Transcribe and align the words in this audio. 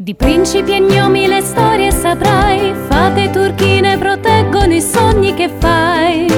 Di 0.00 0.14
principi 0.14 0.76
e 0.76 0.78
gnomi 0.78 1.26
le 1.26 1.40
storie 1.40 1.90
saprai, 1.90 2.72
fate 2.86 3.30
turchine 3.30 3.98
proteggono 3.98 4.72
i 4.72 4.80
sogni 4.80 5.34
che 5.34 5.48
fai 5.48 6.37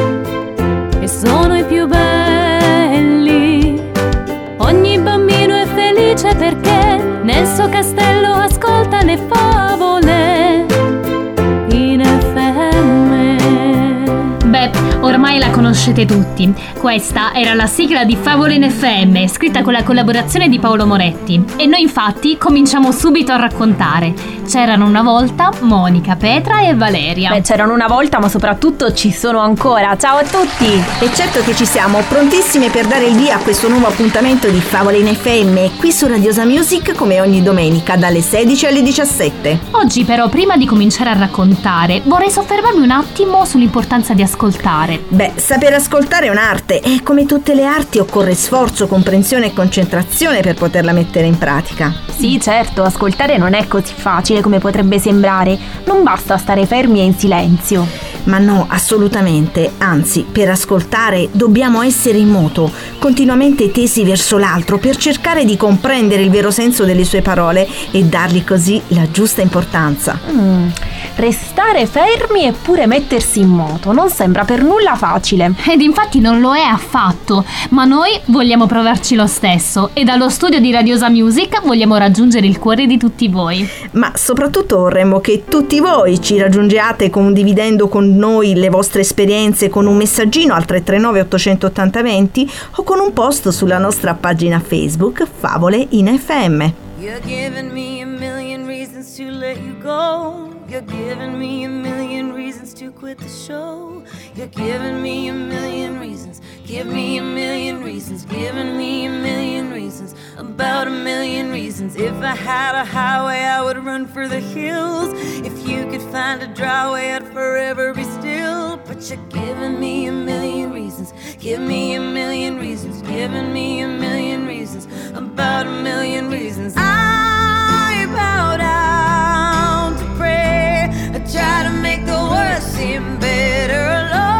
conoscete 15.81 16.05
tutti. 16.05 16.53
Questa 16.79 17.33
era 17.33 17.55
la 17.55 17.67
sigla 17.67 18.05
di 18.05 18.15
Favole 18.15 18.55
in 18.55 18.71
FM, 18.71 19.27
scritta 19.29 19.63
con 19.63 19.73
la 19.73 19.83
collaborazione 19.83 20.51
di 20.51 20.59
Paolo 20.59 20.85
Moretti. 20.85 21.43
E 21.57 21.65
noi 21.65 21.81
infatti 21.81 22.37
cominciamo 22.37 22.93
subito 22.93 23.33
a 23.33 23.37
raccontare. 23.37 24.13
C'erano 24.47 24.85
una 24.85 25.01
volta 25.01 25.51
Monica, 25.61 26.17
Petra 26.17 26.61
e 26.61 26.75
Valeria. 26.75 27.31
Beh, 27.31 27.41
c'erano 27.41 27.73
una 27.73 27.87
volta, 27.87 28.19
ma 28.19 28.29
soprattutto 28.29 28.93
ci 28.93 29.11
sono 29.11 29.39
ancora. 29.39 29.97
Ciao 29.97 30.19
a 30.19 30.25
tutti! 30.25 30.71
E 31.01 31.15
certo 31.15 31.41
che 31.41 31.55
ci 31.55 31.65
siamo, 31.65 32.01
prontissime 32.07 32.69
per 32.69 32.87
dare 32.87 33.07
il 33.07 33.17
via 33.17 33.37
a 33.37 33.39
questo 33.39 33.69
nuovo 33.69 33.87
appuntamento 33.87 34.49
di 34.49 34.61
Favole 34.61 34.99
in 34.99 35.07
FM, 35.07 35.79
qui 35.79 35.93
su 35.93 36.07
Radiosa 36.07 36.45
Music 36.45 36.95
come 36.95 37.23
ogni 37.23 37.43
domenica 37.43 37.97
dalle 37.97 38.21
16 38.21 38.67
alle 38.67 38.83
17. 38.83 39.61
Oggi 39.71 40.05
però, 40.05 40.29
prima 40.29 40.59
di 40.59 40.67
cominciare 40.67 41.09
a 41.09 41.17
raccontare, 41.17 42.03
vorrei 42.05 42.31
soffermarmi 42.31 42.83
un 42.83 42.91
attimo 42.91 43.47
sull'importanza 43.47 44.13
di 44.13 44.23
ascoltare. 44.23 45.05
Beh, 45.09 45.35
saper 45.71 45.75
ascoltare 45.75 46.27
è 46.27 46.31
un'arte 46.31 46.81
e 46.81 47.01
come 47.03 47.27
tutte 47.27 47.55
le 47.55 47.65
arti 47.65 47.99
occorre 47.99 48.35
sforzo, 48.35 48.89
comprensione 48.89 49.47
e 49.47 49.53
concentrazione 49.53 50.41
per 50.41 50.55
poterla 50.55 50.93
mettere 50.93 51.27
in 51.27 51.39
pratica. 51.39 51.95
Sì, 52.17 52.41
certo, 52.41 52.83
ascoltare 52.83 53.37
non 53.37 53.55
è 53.55 53.67
così 53.69 53.93
facile 53.95 54.41
come 54.41 54.59
potrebbe 54.59 54.99
sembrare. 54.99 55.57
Non 55.85 56.03
basta 56.03 56.37
stare 56.39 56.67
fermi 56.67 57.01
e 57.01 57.05
in 57.05 57.15
silenzio. 57.15 58.10
Ma 58.25 58.39
no, 58.39 58.67
assolutamente, 58.69 59.73
anzi, 59.79 60.25
per 60.31 60.49
ascoltare 60.51 61.29
dobbiamo 61.33 61.83
essere 61.83 62.19
in 62.19 62.29
moto, 62.29 62.71
continuamente 62.99 63.71
tesi 63.71 64.05
verso 64.05 64.39
l'altro 64.39 64.79
per 64.79 64.97
cercare 64.97 65.45
di 65.45 65.57
comprendere 65.57 66.23
il 66.23 66.31
vero 66.31 66.51
senso 66.51 66.85
delle 66.85 67.05
sue 67.05 67.23
parole 67.23 67.67
e 67.91 68.05
dargli 68.05 68.45
così 68.45 68.81
la 68.89 69.11
giusta 69.11 69.41
importanza. 69.41 70.19
Mm, 70.31 70.69
restare 71.17 71.87
fermi 71.87 72.45
eppure 72.45 72.87
mettersi 72.87 73.41
in 73.41 73.49
moto 73.49 73.93
non 73.93 74.11
sembra 74.11 74.45
per 74.45 74.63
nulla 74.63 74.97
facile. 74.97 75.55
Ed 75.67 75.81
infatti 75.81 76.21
non 76.21 76.41
lo 76.41 76.55
è 76.55 76.63
affatto, 76.63 77.45
ma 77.71 77.85
noi 77.85 78.19
vogliamo 78.27 78.67
provarci 78.67 79.15
lo 79.15 79.27
stesso 79.27 79.91
e 79.93 80.05
dallo 80.05 80.29
studio 80.29 80.61
di 80.61 80.71
Radiosa 80.71 81.09
Music 81.09 81.63
vogliamo 81.63 81.97
raggiungere 81.97 82.47
il 82.47 82.59
cuore 82.59 82.87
di 82.87 82.99
tutti 82.99 83.29
voi. 83.29 83.69
Ma 83.93 84.13
soprattutto 84.15 84.79
vorremmo 84.79 85.21
che 85.21 85.45
tutti 85.49 85.81
voi 85.81 86.21
ci 86.21 86.39
raggiungiate 86.39 87.11
condividendo 87.11 87.89
noi 88.11 88.55
le 88.55 88.69
vostre 88.69 89.01
esperienze 89.01 89.69
con 89.69 89.87
un 89.87 89.97
messaggino 89.97 90.55
al 90.55 90.65
339 90.65 91.21
880 91.21 92.03
20 92.03 92.51
o 92.77 92.83
con 92.83 93.01
un 93.01 93.13
post 93.13 93.49
sulla 93.49 93.79
nostra 93.79 94.15
pagina 94.15 94.61
Facebook 94.61 95.27
Favole 95.27 95.87
in 95.91 96.19
FM. 96.19 96.73
You're 96.99 97.21
giving 97.23 97.73
me 97.73 98.03
a 98.03 98.07
million 98.07 98.67
reasons 98.67 99.17
to 99.17 99.31
let 99.31 99.57
you 99.57 99.75
go. 99.83 100.51
You're 100.69 100.83
giving 100.83 101.39
me 101.39 101.65
a 101.65 101.69
million 101.69 102.35
reasons 102.35 102.75
to 102.75 102.93
quit 102.93 103.19
the 103.19 103.29
show. 103.29 104.05
You're 104.37 104.49
giving 104.49 105.03
me 105.03 105.29
a 105.29 105.33
million 105.33 105.99
reasons. 105.99 106.41
Give 106.67 106.87
me 106.87 107.19
a 107.19 107.23
million 107.23 107.83
reasons. 107.83 108.25
Giving 108.27 108.77
me 108.77 109.07
a 109.07 109.11
million 109.11 109.73
reasons. 109.73 110.15
About 110.41 110.87
a 110.89 110.91
million 110.91 111.53
reasons. 111.53 111.97
If 111.97 112.15
I 112.15 112.35
had 112.35 112.75
a 112.75 112.83
highway, 112.83 113.43
I 113.43 113.63
would 113.63 113.77
run 113.85 114.07
for 114.07 114.27
the 114.27 114.41
hills. 114.41 115.13
If 115.45 115.69
you 115.69 115.87
could 115.91 116.01
find 116.01 116.43
a 116.43 116.47
dry 116.47 116.91
way, 116.91 117.13
I'd 117.13 117.27
forever 117.29 117.93
be 117.93 118.05
still. 118.05 118.79
But 118.87 119.07
you're 119.11 119.23
giving 119.29 119.79
me 119.79 120.07
a 120.07 120.13
million 120.13 120.73
reasons. 120.73 121.13
Give 121.39 121.61
me 121.61 121.93
a 121.95 122.01
million 122.01 122.59
reasons. 122.59 123.03
Giving 123.03 123.53
me 123.53 123.81
a 123.83 123.89
million 123.89 124.47
reasons. 124.47 124.87
About 125.15 125.67
a 125.67 125.83
million 125.83 126.31
reasons. 126.31 126.73
I 126.75 128.07
bow 128.07 128.57
down 128.57 129.99
to 129.99 130.05
pray. 130.17 130.89
I 131.15 131.19
try 131.31 131.65
to 131.65 131.73
make 131.83 132.07
the 132.07 132.21
worst 132.33 132.75
seem 132.77 133.19
better. 133.21 134.09
Lord, 134.17 134.40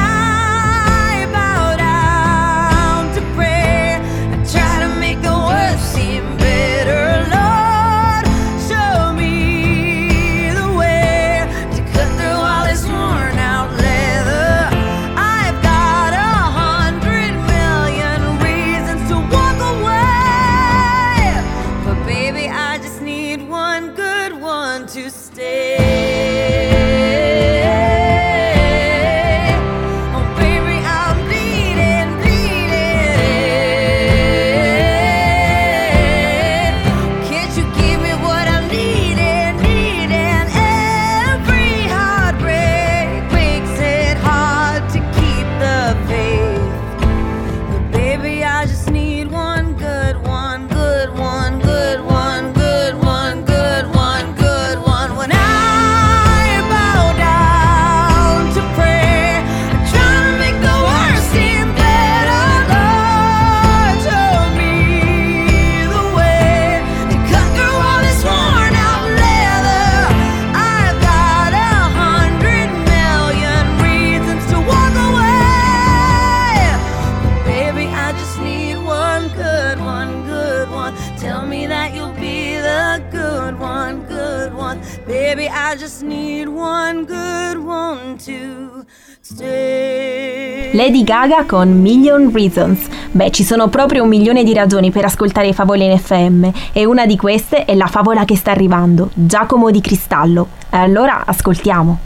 Lady 90.81 91.03
Gaga 91.03 91.45
con 91.45 91.79
Million 91.79 92.31
Reasons. 92.33 92.87
Beh, 93.11 93.29
ci 93.29 93.43
sono 93.43 93.67
proprio 93.67 94.01
un 94.01 94.09
milione 94.09 94.43
di 94.43 94.51
ragioni 94.51 94.89
per 94.89 95.05
ascoltare 95.05 95.53
favole 95.53 95.85
in 95.85 95.95
FM 95.95 96.49
e 96.73 96.85
una 96.85 97.05
di 97.05 97.17
queste 97.17 97.65
è 97.65 97.75
la 97.75 97.85
favola 97.85 98.25
che 98.25 98.35
sta 98.35 98.49
arrivando, 98.49 99.11
Giacomo 99.13 99.69
di 99.69 99.79
Cristallo. 99.79 100.47
E 100.71 100.77
Allora 100.77 101.21
ascoltiamo. 101.23 101.99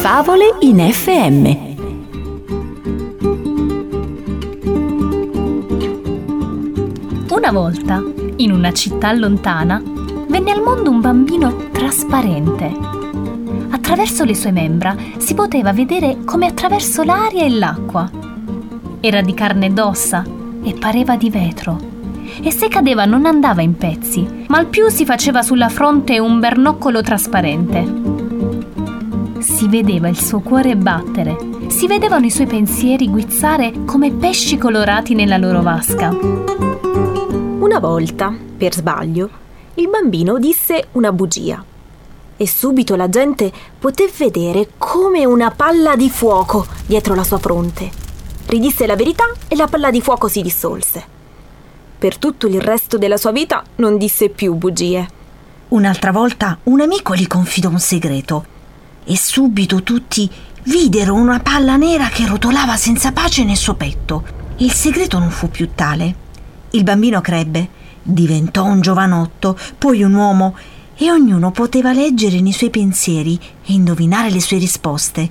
Favole 0.00 0.54
in 0.60 0.78
FM. 0.78 1.68
Una 7.28 7.52
volta, 7.52 8.02
in 8.36 8.52
una 8.52 8.72
città 8.72 9.12
lontana, 9.12 9.82
venne 10.28 10.50
al 10.50 10.62
mondo 10.62 10.88
un 10.88 11.02
bambino 11.02 11.54
trasparente 11.72 12.99
Attraverso 13.90 14.22
le 14.22 14.36
sue 14.36 14.52
membra 14.52 14.94
si 15.16 15.34
poteva 15.34 15.72
vedere 15.72 16.18
come 16.24 16.46
attraverso 16.46 17.02
l'aria 17.02 17.44
e 17.44 17.50
l'acqua. 17.50 18.08
Era 19.00 19.20
di 19.20 19.34
carne 19.34 19.66
ed 19.66 19.80
ossa 19.80 20.24
e 20.62 20.74
pareva 20.74 21.16
di 21.16 21.28
vetro. 21.28 21.76
E 22.40 22.52
se 22.52 22.68
cadeva 22.68 23.04
non 23.04 23.26
andava 23.26 23.62
in 23.62 23.76
pezzi, 23.76 24.44
ma 24.46 24.58
al 24.58 24.66
più 24.66 24.88
si 24.90 25.04
faceva 25.04 25.42
sulla 25.42 25.68
fronte 25.68 26.20
un 26.20 26.38
bernoccolo 26.38 27.02
trasparente. 27.02 27.84
Si 29.40 29.66
vedeva 29.66 30.06
il 30.06 30.20
suo 30.20 30.38
cuore 30.38 30.76
battere, 30.76 31.36
si 31.66 31.88
vedevano 31.88 32.26
i 32.26 32.30
suoi 32.30 32.46
pensieri 32.46 33.08
guizzare 33.08 33.72
come 33.86 34.12
pesci 34.12 34.56
colorati 34.56 35.16
nella 35.16 35.36
loro 35.36 35.62
vasca. 35.62 36.16
Una 37.58 37.80
volta, 37.80 38.32
per 38.56 38.72
sbaglio, 38.72 39.28
il 39.74 39.88
bambino 39.88 40.38
disse 40.38 40.86
una 40.92 41.10
bugia 41.10 41.64
e 42.40 42.48
subito 42.48 42.96
la 42.96 43.10
gente 43.10 43.52
poté 43.78 44.10
vedere 44.16 44.70
come 44.78 45.26
una 45.26 45.50
palla 45.50 45.94
di 45.94 46.08
fuoco 46.08 46.66
dietro 46.86 47.14
la 47.14 47.22
sua 47.22 47.36
fronte. 47.36 47.90
Ridisse 48.46 48.86
la 48.86 48.96
verità 48.96 49.24
e 49.46 49.54
la 49.56 49.66
palla 49.66 49.90
di 49.90 50.00
fuoco 50.00 50.26
si 50.26 50.40
dissolse. 50.40 51.04
Per 51.98 52.16
tutto 52.16 52.46
il 52.46 52.58
resto 52.58 52.96
della 52.96 53.18
sua 53.18 53.30
vita 53.30 53.62
non 53.76 53.98
disse 53.98 54.30
più 54.30 54.54
bugie. 54.54 55.06
Un'altra 55.68 56.12
volta 56.12 56.56
un 56.62 56.80
amico 56.80 57.14
gli 57.14 57.26
confidò 57.26 57.68
un 57.68 57.78
segreto 57.78 58.46
e 59.04 59.18
subito 59.18 59.82
tutti 59.82 60.30
videro 60.62 61.12
una 61.12 61.40
palla 61.40 61.76
nera 61.76 62.08
che 62.08 62.26
rotolava 62.26 62.76
senza 62.76 63.12
pace 63.12 63.44
nel 63.44 63.58
suo 63.58 63.74
petto. 63.74 64.24
Il 64.56 64.72
segreto 64.72 65.18
non 65.18 65.28
fu 65.28 65.50
più 65.50 65.74
tale. 65.74 66.14
Il 66.70 66.84
bambino 66.84 67.20
crebbe, 67.20 67.68
diventò 68.02 68.64
un 68.64 68.80
giovanotto, 68.80 69.58
poi 69.76 70.02
un 70.02 70.14
uomo 70.14 70.56
e 71.02 71.10
ognuno 71.10 71.50
poteva 71.50 71.94
leggere 71.94 72.42
nei 72.42 72.52
suoi 72.52 72.68
pensieri 72.68 73.40
e 73.64 73.72
indovinare 73.72 74.30
le 74.30 74.38
sue 74.38 74.58
risposte 74.58 75.30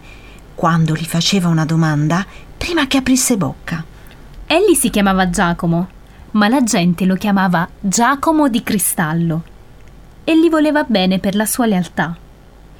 quando 0.55 0.95
gli 0.95 1.05
faceva 1.05 1.47
una 1.47 1.63
domanda 1.63 2.25
prima 2.57 2.87
che 2.87 2.97
aprisse 2.97 3.37
bocca. 3.37 3.85
Egli 4.47 4.73
si 4.73 4.89
chiamava 4.89 5.29
Giacomo, 5.29 5.87
ma 6.31 6.47
la 6.47 6.63
gente 6.63 7.05
lo 7.05 7.13
chiamava 7.13 7.69
Giacomo 7.79 8.49
di 8.49 8.63
Cristallo 8.63 9.43
e 10.23 10.39
gli 10.39 10.49
voleva 10.49 10.83
bene 10.85 11.19
per 11.19 11.35
la 11.35 11.45
sua 11.45 11.67
lealtà 11.67 12.17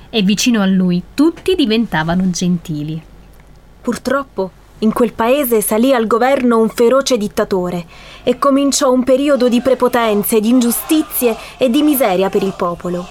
e 0.09 0.21
vicino 0.24 0.59
a 0.59 0.65
lui 0.65 1.03
tutti 1.13 1.53
diventavano 1.53 2.31
gentili. 2.31 3.00
Purtroppo 3.81 4.51
in 4.80 4.94
quel 4.94 5.14
paese 5.14 5.62
salì 5.62 5.94
al 5.94 6.08
governo 6.08 6.58
un 6.58 6.70
feroce 6.70 7.18
dittatore 7.18 7.86
e 8.24 8.38
cominciò 8.38 8.92
un 8.92 9.04
periodo 9.04 9.50
di 9.50 9.60
prepotenze, 9.62 10.40
di 10.40 10.50
ingiustizie 10.50 11.36
e 11.58 11.70
di 11.70 11.81
miseria 11.81 12.30
per 12.30 12.44
il 12.44 12.54
popolo. 12.56 13.06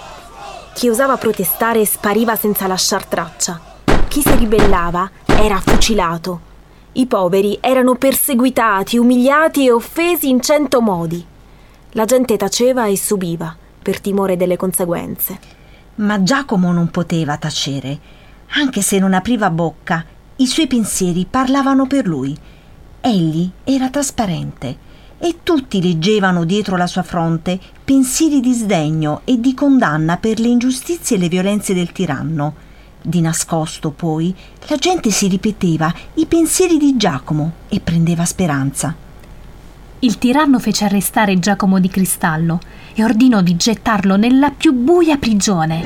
Chi 0.73 0.89
osava 0.89 1.17
protestare 1.17 1.85
spariva 1.85 2.37
senza 2.37 2.67
lasciar 2.67 3.05
traccia. 3.05 3.61
Chi 4.09 4.23
si 4.23 4.35
ribellava 4.37 5.11
era 5.27 5.61
fucilato. 5.61 6.41
I 6.93 7.07
poveri 7.07 7.59
erano 7.61 7.97
perseguitati, 7.97 8.97
umiliati 8.97 9.67
e 9.67 9.73
offesi 9.73 10.29
in 10.31 10.41
cento 10.41 10.81
modi. 10.81 11.25
La 11.93 12.07
gente 12.07 12.37
taceva 12.37 12.87
e 12.87 12.97
subiva 12.97 13.55
per 13.83 14.01
timore 14.01 14.37
delle 14.37 14.57
conseguenze. 14.57 15.39
Ma 15.97 16.23
Giacomo 16.23 16.73
non 16.73 16.91
poteva 16.91 17.37
tacere, 17.37 17.99
anche 18.53 18.81
se 18.81 18.99
non 18.99 19.13
apriva 19.13 19.51
bocca, 19.51 20.05
i 20.41 20.47
suoi 20.47 20.69
pensieri 20.69 21.27
parlavano 21.29 21.87
per 21.87 22.07
lui. 22.07 22.37
Egli 23.01 23.51
era 23.65 23.91
trasparente 23.91 24.87
e 25.19 25.39
tutti 25.43 25.83
leggevano 25.83 26.45
dietro 26.45 26.77
la 26.77 26.87
sua 26.87 27.03
fronte 27.03 27.59
pensieri 27.85 28.41
di 28.41 28.53
sdegno 28.53 29.23
e 29.25 29.41
di 29.41 29.53
condanna 29.53 30.17
per 30.17 30.39
le 30.39 30.47
ingiustizie 30.47 31.17
e 31.17 31.19
le 31.19 31.29
violenze 31.29 31.75
del 31.75 31.91
tiranno. 31.91 32.55
Di 33.03 33.21
nascosto, 33.21 33.91
poi, 33.91 34.33
la 34.67 34.77
gente 34.77 35.11
si 35.11 35.27
ripeteva 35.27 35.93
i 36.15 36.27
pensieri 36.27 36.79
di 36.79 36.97
Giacomo 36.97 37.53
e 37.69 37.81
prendeva 37.81 38.25
speranza. 38.25 38.95
Il 40.01 40.19
tiranno 40.19 40.61
fece 40.61 40.85
arrestare 40.85 41.41
Giacomo 41.41 41.81
di 41.81 41.89
Cristallo 41.89 42.61
e 42.95 43.03
ordinò 43.03 43.41
di 43.41 43.57
gettarlo 43.57 44.17
nella 44.17 44.51
più 44.51 44.73
buia 44.73 45.17
prigione. 45.17 45.83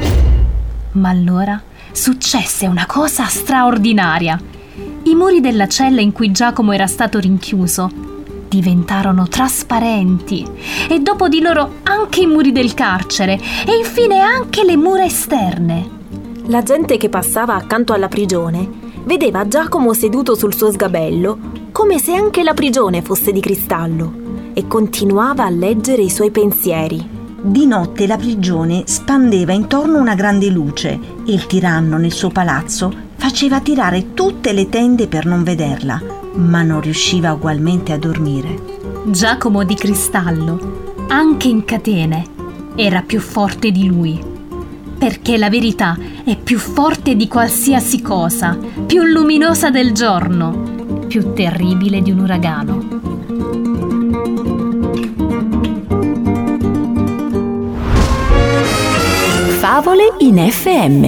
Ma 0.92 1.08
allora 1.08 1.62
successe 1.92 2.66
una 2.66 2.86
cosa 2.86 3.26
straordinaria. 3.26 4.40
I 5.04 5.14
muri 5.14 5.40
della 5.40 5.68
cella 5.68 6.00
in 6.00 6.12
cui 6.12 6.32
Giacomo 6.32 6.72
era 6.72 6.86
stato 6.86 7.18
rinchiuso 7.18 7.90
diventarono 8.48 9.28
trasparenti 9.28 10.46
e 10.88 11.00
dopo 11.00 11.28
di 11.28 11.40
loro 11.40 11.76
anche 11.84 12.20
i 12.20 12.26
muri 12.26 12.52
del 12.52 12.74
carcere 12.74 13.40
e 13.66 13.76
infine 13.76 14.20
anche 14.20 14.62
le 14.64 14.76
mura 14.76 15.04
esterne. 15.04 16.00
La 16.46 16.62
gente 16.62 16.98
che 16.98 17.08
passava 17.08 17.54
accanto 17.54 17.94
alla 17.94 18.08
prigione 18.08 18.68
vedeva 19.04 19.48
Giacomo 19.48 19.94
seduto 19.94 20.34
sul 20.34 20.54
suo 20.54 20.70
sgabello 20.70 21.38
come 21.72 21.98
se 21.98 22.12
anche 22.12 22.42
la 22.42 22.52
prigione 22.52 23.00
fosse 23.00 23.32
di 23.32 23.40
cristallo, 23.40 24.12
e 24.52 24.66
continuava 24.66 25.44
a 25.44 25.50
leggere 25.50 26.02
i 26.02 26.10
suoi 26.10 26.30
pensieri. 26.30 27.21
Di 27.44 27.66
notte 27.66 28.06
la 28.06 28.16
prigione 28.16 28.84
spandeva 28.86 29.52
intorno 29.52 29.98
una 29.98 30.14
grande 30.14 30.48
luce 30.48 30.90
e 31.26 31.32
il 31.32 31.46
tiranno 31.46 31.96
nel 31.96 32.12
suo 32.12 32.30
palazzo 32.30 32.92
faceva 33.16 33.60
tirare 33.60 34.14
tutte 34.14 34.52
le 34.52 34.68
tende 34.68 35.08
per 35.08 35.26
non 35.26 35.42
vederla, 35.42 36.00
ma 36.34 36.62
non 36.62 36.80
riusciva 36.80 37.32
ugualmente 37.32 37.92
a 37.92 37.98
dormire. 37.98 38.80
Giacomo 39.06 39.64
di 39.64 39.74
Cristallo, 39.74 40.94
anche 41.08 41.48
in 41.48 41.64
catene, 41.64 42.24
era 42.76 43.02
più 43.02 43.18
forte 43.18 43.72
di 43.72 43.86
lui. 43.86 44.22
Perché 44.96 45.36
la 45.36 45.50
verità 45.50 45.98
è 46.24 46.36
più 46.36 46.58
forte 46.58 47.16
di 47.16 47.26
qualsiasi 47.26 48.00
cosa, 48.00 48.56
più 48.86 49.02
luminosa 49.02 49.68
del 49.68 49.92
giorno 49.92 50.82
più 51.12 51.34
terribile 51.34 52.00
di 52.00 52.10
un 52.10 52.20
uragano. 52.20 53.11
Favole 59.74 60.16
in 60.18 60.36
FM. 60.36 61.02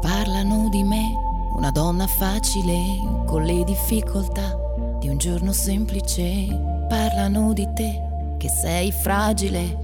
Parlano 0.00 0.68
di 0.68 0.84
me, 0.84 1.02
una 1.56 1.72
donna 1.72 2.06
facile 2.06 2.76
con 3.26 3.42
le 3.42 3.64
difficoltà 3.64 4.56
di 5.00 5.08
un 5.08 5.18
giorno 5.18 5.50
semplice. 5.50 6.46
Parlano 6.88 7.52
di 7.52 7.66
te, 7.74 8.00
che 8.38 8.48
sei 8.48 8.92
fragile, 8.92 9.83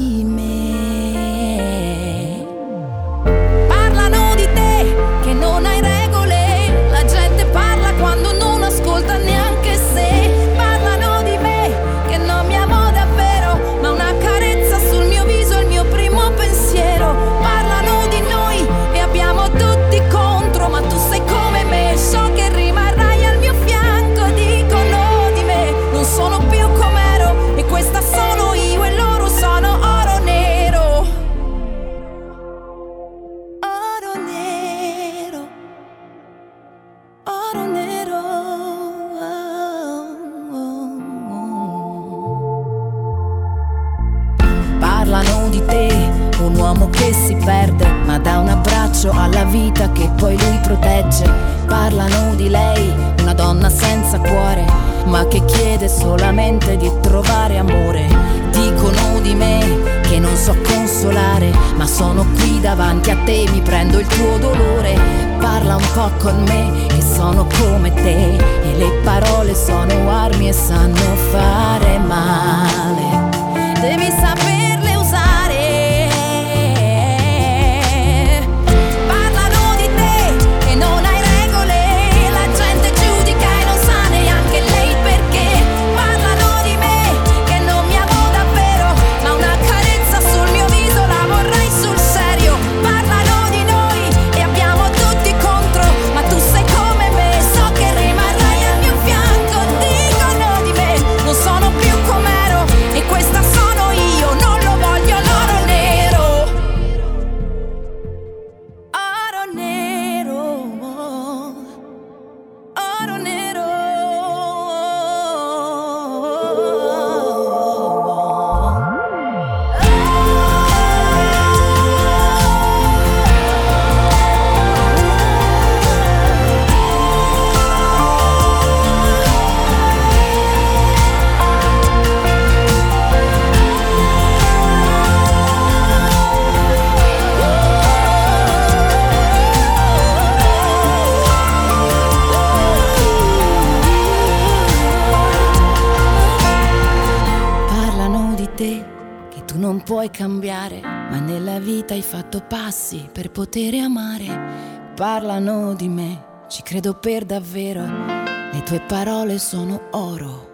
credo 156.71 156.93
per 156.93 157.25
davvero, 157.25 157.81
le 157.81 158.63
tue 158.63 158.79
parole 158.79 159.39
sono 159.39 159.89
oro. 159.91 160.47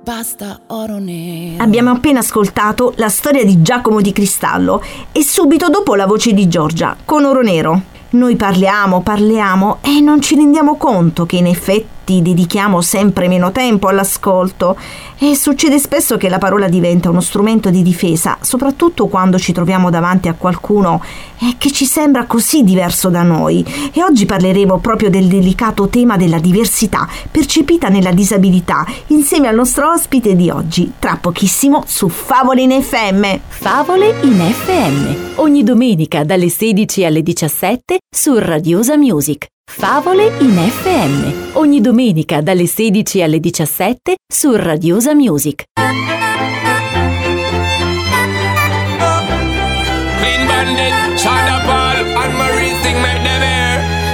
Basta 0.00 0.60
oro 0.68 0.98
nero. 0.98 1.60
Abbiamo 1.60 1.90
appena 1.90 2.20
ascoltato 2.20 2.92
la 2.98 3.08
storia 3.08 3.44
di 3.44 3.62
Giacomo 3.62 4.00
di 4.00 4.12
Cristallo 4.12 4.80
e 5.10 5.24
subito 5.24 5.68
dopo 5.70 5.96
la 5.96 6.06
voce 6.06 6.32
di 6.32 6.46
Giorgia 6.46 6.96
con 7.04 7.24
Oro 7.24 7.42
Nero. 7.42 7.82
Noi 8.10 8.36
parliamo, 8.36 9.02
parliamo 9.02 9.78
e 9.80 9.98
non 9.98 10.20
ci 10.20 10.36
rendiamo 10.36 10.76
conto 10.76 11.26
che 11.26 11.34
in 11.34 11.46
effetti 11.46 12.01
adulti 12.02 12.20
dedichiamo 12.20 12.80
sempre 12.80 13.28
meno 13.28 13.52
tempo 13.52 13.88
all'ascolto 13.88 14.76
e 15.18 15.36
succede 15.36 15.78
spesso 15.78 16.16
che 16.16 16.28
la 16.28 16.38
parola 16.38 16.68
diventa 16.68 17.08
uno 17.08 17.20
strumento 17.20 17.70
di 17.70 17.82
difesa, 17.82 18.38
soprattutto 18.40 19.06
quando 19.06 19.38
ci 19.38 19.52
troviamo 19.52 19.88
davanti 19.88 20.28
a 20.28 20.34
qualcuno 20.34 21.02
eh, 21.38 21.54
che 21.58 21.70
ci 21.70 21.86
sembra 21.86 22.26
così 22.26 22.64
diverso 22.64 23.08
da 23.08 23.22
noi. 23.22 23.64
E 23.92 24.02
oggi 24.02 24.26
parleremo 24.26 24.78
proprio 24.78 25.10
del 25.10 25.28
delicato 25.28 25.88
tema 25.88 26.16
della 26.16 26.38
diversità 26.38 27.08
percepita 27.30 27.88
nella 27.88 28.12
disabilità 28.12 28.84
insieme 29.08 29.46
al 29.48 29.54
nostro 29.54 29.92
ospite 29.92 30.34
di 30.34 30.50
oggi, 30.50 30.92
tra 30.98 31.16
pochissimo 31.20 31.84
su 31.86 32.08
Favole 32.08 32.62
in 32.62 32.82
FM. 32.82 33.24
Favole 33.46 34.18
in 34.22 34.40
FM, 34.40 35.36
ogni 35.36 35.62
domenica 35.62 36.24
dalle 36.24 36.48
16 36.48 37.04
alle 37.04 37.22
17 37.22 37.98
su 38.10 38.36
Radiosa 38.38 38.96
Music. 38.96 39.46
Favole 39.74 40.26
in 40.38 40.56
FM, 40.56 41.54
ogni 41.54 41.80
domenica 41.80 42.40
dalle 42.40 42.66
16 42.66 43.22
alle 43.22 43.40
17 43.40 44.14
su 44.32 44.54
Radiosa 44.54 45.14
Music. 45.14 45.64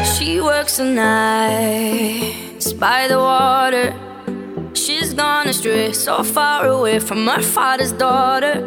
She 0.04 0.40
works 0.40 0.76
the 0.76 0.84
nights 0.84 2.72
by 2.72 3.06
the 3.08 3.16
water. 3.16 3.94
She's 4.74 5.14
gone 5.14 5.48
astray, 5.48 5.92
so 5.92 6.22
far 6.22 6.66
away 6.66 6.98
from 7.00 7.26
her 7.26 7.42
father's 7.42 7.92
daughter. 7.92 8.62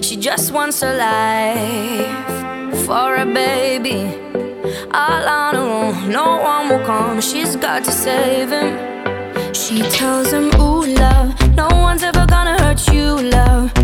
She 0.00 0.16
just 0.16 0.52
wants 0.52 0.82
a 0.82 0.92
life 0.94 2.84
for 2.86 3.16
a 3.16 3.24
baby. 3.24 4.53
All 4.92 5.28
on 5.28 5.54
her 5.54 5.60
own, 5.60 6.10
no 6.10 6.38
one 6.38 6.70
will 6.70 6.84
come. 6.86 7.20
She's 7.20 7.54
got 7.54 7.84
to 7.84 7.92
save 7.92 8.50
him. 8.50 8.72
She 9.52 9.82
tells 9.82 10.32
him, 10.32 10.46
Ooh, 10.58 10.86
love, 10.86 11.54
no 11.54 11.68
one's 11.68 12.02
ever 12.02 12.24
gonna 12.26 12.58
hurt 12.62 12.90
you, 12.90 13.20
love. 13.30 13.83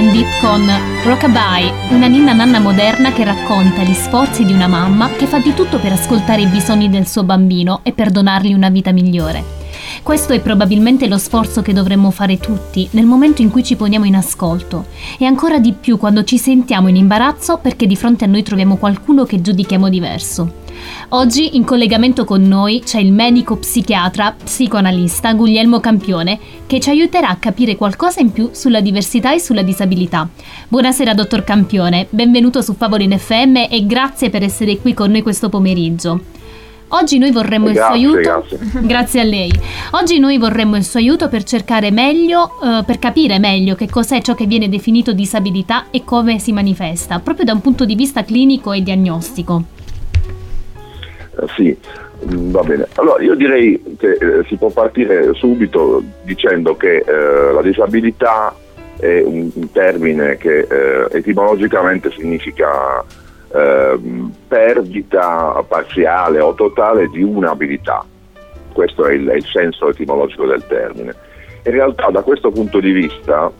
Bandit 0.00 0.40
con 0.40 0.66
Rockabye, 1.04 1.70
una 1.90 2.06
ninna 2.06 2.32
nanna 2.32 2.58
moderna 2.58 3.12
che 3.12 3.22
racconta 3.22 3.82
gli 3.82 3.92
sforzi 3.92 4.46
di 4.46 4.52
una 4.54 4.66
mamma 4.66 5.10
che 5.10 5.26
fa 5.26 5.40
di 5.40 5.52
tutto 5.52 5.78
per 5.78 5.92
ascoltare 5.92 6.40
i 6.40 6.46
bisogni 6.46 6.88
del 6.88 7.06
suo 7.06 7.22
bambino 7.22 7.80
e 7.82 7.92
per 7.92 8.08
donargli 8.10 8.54
una 8.54 8.70
vita 8.70 8.92
migliore. 8.92 9.44
Questo 10.02 10.32
è 10.32 10.40
probabilmente 10.40 11.06
lo 11.06 11.18
sforzo 11.18 11.60
che 11.60 11.74
dovremmo 11.74 12.10
fare 12.10 12.38
tutti 12.38 12.88
nel 12.92 13.04
momento 13.04 13.42
in 13.42 13.50
cui 13.50 13.62
ci 13.62 13.76
poniamo 13.76 14.06
in 14.06 14.16
ascolto 14.16 14.86
e 15.18 15.26
ancora 15.26 15.58
di 15.58 15.74
più 15.78 15.98
quando 15.98 16.24
ci 16.24 16.38
sentiamo 16.38 16.88
in 16.88 16.96
imbarazzo 16.96 17.58
perché 17.58 17.86
di 17.86 17.94
fronte 17.94 18.24
a 18.24 18.28
noi 18.28 18.42
troviamo 18.42 18.76
qualcuno 18.76 19.24
che 19.24 19.42
giudichiamo 19.42 19.90
diverso. 19.90 20.59
Oggi 21.10 21.56
in 21.56 21.64
collegamento 21.64 22.24
con 22.24 22.42
noi 22.42 22.82
c'è 22.84 23.00
il 23.00 23.12
medico 23.12 23.56
psichiatra 23.56 24.34
psicoanalista 24.42 25.34
Guglielmo 25.34 25.80
Campione 25.80 26.38
che 26.66 26.78
ci 26.78 26.90
aiuterà 26.90 27.28
a 27.28 27.36
capire 27.36 27.76
qualcosa 27.76 28.20
in 28.20 28.30
più 28.30 28.50
sulla 28.52 28.80
diversità 28.80 29.34
e 29.34 29.40
sulla 29.40 29.62
disabilità. 29.62 30.28
Buonasera 30.68 31.14
dottor 31.14 31.42
Campione, 31.44 32.06
benvenuto 32.10 32.62
su 32.62 32.74
Favolin 32.74 33.18
FM 33.18 33.56
e 33.68 33.84
grazie 33.86 34.30
per 34.30 34.42
essere 34.42 34.78
qui 34.78 34.94
con 34.94 35.10
noi 35.10 35.22
questo 35.22 35.48
pomeriggio. 35.48 36.38
Oggi 36.92 37.18
noi 37.18 37.30
vorremmo 37.30 37.68
il 37.68 37.76
suo 37.76 37.82
Grazie, 37.82 37.98
aiuto. 37.98 38.18
grazie. 38.20 38.58
Grazie 38.82 39.20
a 39.20 39.24
lei. 39.24 39.52
Oggi 39.92 40.18
noi 40.18 40.38
vorremmo 40.38 40.74
il 40.76 40.84
suo 40.84 40.98
aiuto 40.98 41.28
per 41.28 41.44
cercare 41.44 41.92
meglio, 41.92 42.50
eh, 42.62 42.82
per 42.84 42.98
capire 42.98 43.38
meglio 43.38 43.76
che 43.76 43.88
cos'è 43.88 44.20
ciò 44.20 44.34
che 44.34 44.46
viene 44.46 44.68
definito 44.68 45.12
disabilità 45.12 45.86
e 45.92 46.02
come 46.02 46.40
si 46.40 46.52
manifesta, 46.52 47.20
proprio 47.20 47.44
da 47.44 47.52
un 47.52 47.60
punto 47.60 47.84
di 47.84 47.94
vista 47.94 48.24
clinico 48.24 48.72
e 48.72 48.82
diagnostico. 48.82 49.78
Sì, 51.48 51.76
mm, 52.26 52.50
va 52.50 52.62
bene. 52.62 52.86
Allora 52.94 53.22
io 53.22 53.34
direi 53.34 53.96
che 53.98 54.12
eh, 54.12 54.44
si 54.46 54.56
può 54.56 54.70
partire 54.70 55.32
subito 55.34 56.02
dicendo 56.22 56.76
che 56.76 57.04
eh, 57.06 57.52
la 57.52 57.62
disabilità 57.62 58.54
è 58.98 59.22
un, 59.22 59.50
un 59.52 59.72
termine 59.72 60.36
che 60.36 60.60
eh, 60.60 61.06
etimologicamente 61.10 62.10
significa 62.10 63.04
ehm, 63.52 64.32
perdita 64.46 65.64
parziale 65.66 66.40
o 66.40 66.54
totale 66.54 67.08
di 67.08 67.22
un'abilità. 67.22 68.04
Questo 68.72 69.06
è 69.06 69.14
il, 69.14 69.26
è 69.26 69.34
il 69.34 69.46
senso 69.46 69.88
etimologico 69.88 70.46
del 70.46 70.66
termine. 70.66 71.14
In 71.64 71.72
realtà 71.72 72.08
da 72.10 72.22
questo 72.22 72.50
punto 72.50 72.80
di 72.80 72.92
vista 72.92 73.50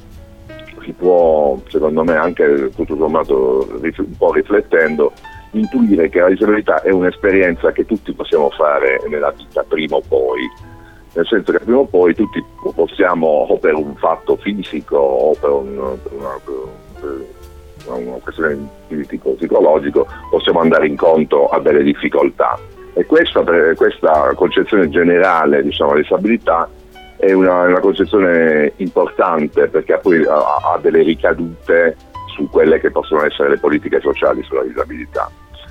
si 0.83 0.93
può, 0.93 1.59
secondo 1.69 2.05
me, 2.05 2.15
anche 2.15 2.71
tutto 2.75 2.97
sommato 2.97 3.69
un 3.81 4.17
po' 4.17 4.33
riflettendo, 4.33 5.13
intuire 5.53 6.09
che 6.09 6.21
la 6.21 6.29
disabilità 6.29 6.83
è 6.83 6.91
un'esperienza 6.91 7.73
che 7.73 7.87
tutti 7.87 8.13
possiamo 8.13 8.51
fare 8.51 9.01
nella 9.09 9.31
vita 9.31 9.65
prima 9.67 9.97
o 9.97 10.03
poi, 10.07 10.41
nel 11.15 11.27
senso 11.27 11.53
che 11.53 11.61
prima 11.61 11.79
o 11.79 11.87
poi 11.87 12.15
tutti 12.15 12.43
possiamo, 12.75 13.27
o 13.27 13.57
per 13.59 13.75
un 13.75 13.95
fatto 13.97 14.37
fisico 14.37 14.97
o 14.97 15.35
per, 15.35 15.51
un- 15.51 15.99
per 16.03 16.13
una, 16.13 16.39
per 16.45 17.25
una 17.87 18.17
questione 18.23 18.69
psicologico, 18.87 20.07
possiamo 20.31 20.61
andare 20.61 20.87
incontro 20.87 21.49
a 21.49 21.59
delle 21.61 21.83
difficoltà. 21.83 22.59
E 22.95 23.07
questa, 23.07 23.43
questa 23.75 24.33
concezione 24.35 24.89
generale 24.89 25.63
diciamo, 25.63 25.91
della 25.91 26.03
disabilità 26.03 26.69
è 27.17 27.33
una, 27.33 27.63
una 27.63 27.81
concezione 27.81 28.73
importante 28.77 29.69
perché 29.69 29.99
poi 29.99 30.25
ha, 30.25 30.57
ha 30.73 30.79
delle 30.81 31.03
ricadute 31.03 31.97
su 32.35 32.49
quelle 32.49 32.81
che 32.81 32.91
possono 32.91 33.25
essere 33.25 33.51
le 33.51 33.59
politiche 33.59 34.01
sociali 34.01 34.43
sulla 34.43 34.63
disabilità. 34.63 35.31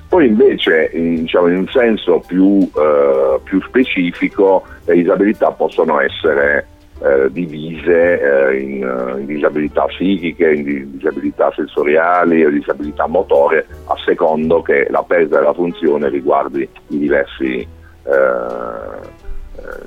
Poi 0.09 0.25
invece 0.25 0.89
in, 0.93 1.15
diciamo, 1.21 1.47
in 1.49 1.57
un 1.57 1.67
senso 1.67 2.23
più, 2.25 2.59
eh, 2.59 3.39
più 3.43 3.61
specifico 3.61 4.65
le 4.85 4.95
disabilità 4.95 5.51
possono 5.51 5.99
essere 6.01 6.67
eh, 7.01 7.31
divise 7.31 8.19
eh, 8.19 8.59
in, 8.59 8.83
eh, 8.83 9.19
in 9.19 9.25
disabilità 9.27 9.85
psichiche, 9.85 10.51
in 10.51 10.63
di- 10.63 10.91
disabilità 10.91 11.51
sensoriali 11.55 12.43
o 12.43 12.49
disabilità 12.49 13.07
motorie 13.07 13.65
a 13.85 13.95
secondo 14.03 14.63
che 14.63 14.87
la 14.89 15.03
perdita 15.03 15.39
della 15.39 15.53
funzione 15.53 16.09
riguardi 16.09 16.67
i 16.87 16.97
diversi 16.97 17.59
eh, 17.59 19.18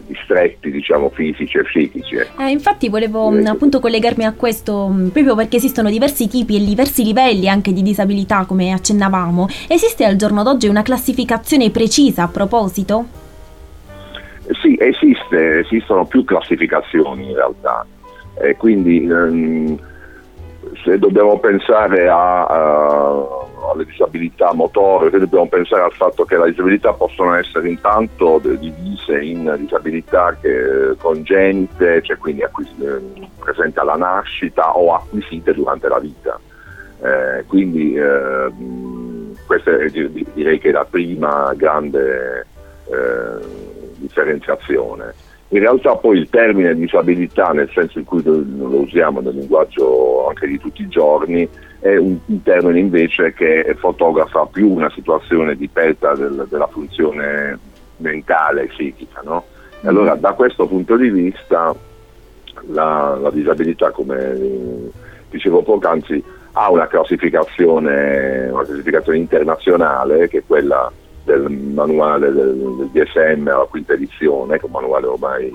distretti 0.06 0.70
diciamo 0.70 1.10
fisici 1.10 1.58
e 1.58 1.62
psichici. 1.62 2.16
ecco. 2.16 2.42
Eh, 2.42 2.50
infatti 2.50 2.88
volevo 2.88 3.30
mh, 3.30 3.46
appunto 3.46 3.80
collegarmi 3.80 4.24
a 4.24 4.32
questo 4.32 4.88
mh, 4.88 5.08
proprio 5.08 5.34
perché 5.34 5.56
esistono 5.56 5.90
diversi 5.90 6.28
tipi 6.28 6.56
e 6.56 6.64
diversi 6.64 7.04
livelli 7.04 7.48
anche 7.48 7.72
di 7.72 7.82
disabilità 7.82 8.44
come 8.44 8.72
accennavamo. 8.72 9.48
Esiste 9.68 10.04
al 10.04 10.16
giorno 10.16 10.42
d'oggi 10.42 10.68
una 10.68 10.82
classificazione 10.82 11.70
precisa 11.70 12.24
a 12.24 12.28
proposito? 12.28 13.20
Sì, 14.60 14.76
esiste, 14.78 15.60
esistono 15.60 16.04
più 16.04 16.24
classificazioni 16.24 17.30
in 17.30 17.34
realtà, 17.34 17.86
e 18.40 18.56
quindi 18.56 19.04
ehm, 19.04 19.78
se 20.84 20.98
dobbiamo 20.98 21.38
pensare 21.38 22.08
a, 22.08 22.44
a- 22.46 23.26
alle 23.70 23.84
disabilità 23.84 24.52
motorie, 24.52 25.10
se 25.10 25.18
dobbiamo 25.18 25.46
pensare 25.48 25.82
al 25.82 25.92
fatto 25.92 26.24
che 26.24 26.36
le 26.36 26.50
disabilità 26.50 26.92
possono 26.92 27.34
essere 27.34 27.68
intanto 27.68 28.38
divise 28.42 29.20
in 29.20 29.54
disabilità 29.58 30.36
che, 30.40 30.94
congenite, 30.98 32.02
cioè 32.02 32.16
quindi 32.16 32.42
acquis- 32.42 32.74
presenti 33.38 33.78
alla 33.78 33.96
nascita 33.96 34.76
o 34.76 34.94
acquisite 34.94 35.52
durante 35.54 35.88
la 35.88 35.98
vita. 35.98 36.38
Eh, 37.02 37.44
quindi 37.46 37.94
ehm, 37.96 39.34
questa 39.46 39.76
è, 39.76 39.88
di- 39.88 40.26
direi 40.34 40.58
che 40.58 40.68
è 40.68 40.72
la 40.72 40.86
prima 40.88 41.52
grande 41.56 42.46
eh, 42.86 43.46
differenziazione. 43.96 45.14
In 45.52 45.58
realtà 45.58 45.94
poi 45.96 46.16
il 46.16 46.30
termine 46.30 46.74
disabilità, 46.74 47.48
nel 47.48 47.70
senso 47.74 47.98
in 47.98 48.06
cui 48.06 48.22
lo 48.22 48.42
usiamo 48.80 49.20
nel 49.20 49.34
linguaggio 49.34 50.26
anche 50.28 50.46
di 50.46 50.58
tutti 50.58 50.80
i 50.80 50.88
giorni, 50.88 51.46
è 51.78 51.94
un, 51.96 52.16
un 52.24 52.42
termine 52.42 52.78
invece 52.78 53.34
che 53.34 53.76
fotografa 53.78 54.46
più 54.46 54.70
una 54.70 54.88
situazione 54.88 55.54
di 55.54 55.68
perdita 55.68 56.14
del- 56.14 56.46
della 56.48 56.68
funzione 56.68 57.58
mentale 57.98 58.62
e 58.62 58.66
psichica. 58.68 59.20
no? 59.24 59.44
E 59.82 59.88
allora 59.88 60.14
da 60.14 60.32
questo 60.32 60.66
punto 60.66 60.96
di 60.96 61.10
vista 61.10 61.74
la, 62.68 63.18
la 63.20 63.30
disabilità, 63.30 63.90
come 63.90 64.32
eh, 64.32 64.90
dicevo 65.28 65.62
poc'anzi, 65.62 66.24
ha 66.52 66.70
una 66.70 66.86
classificazione, 66.86 68.48
una 68.50 68.64
classificazione 68.64 69.18
internazionale 69.18 70.28
che 70.28 70.38
è 70.38 70.42
quella 70.46 70.90
del 71.24 71.50
manuale 71.50 72.32
del, 72.32 72.54
del 72.56 72.88
DSM 72.92 73.48
alla 73.48 73.66
quinta 73.68 73.92
edizione, 73.92 74.56
che 74.58 74.62
è 74.62 74.66
un 74.66 74.72
manuale 74.72 75.06
ormai 75.06 75.52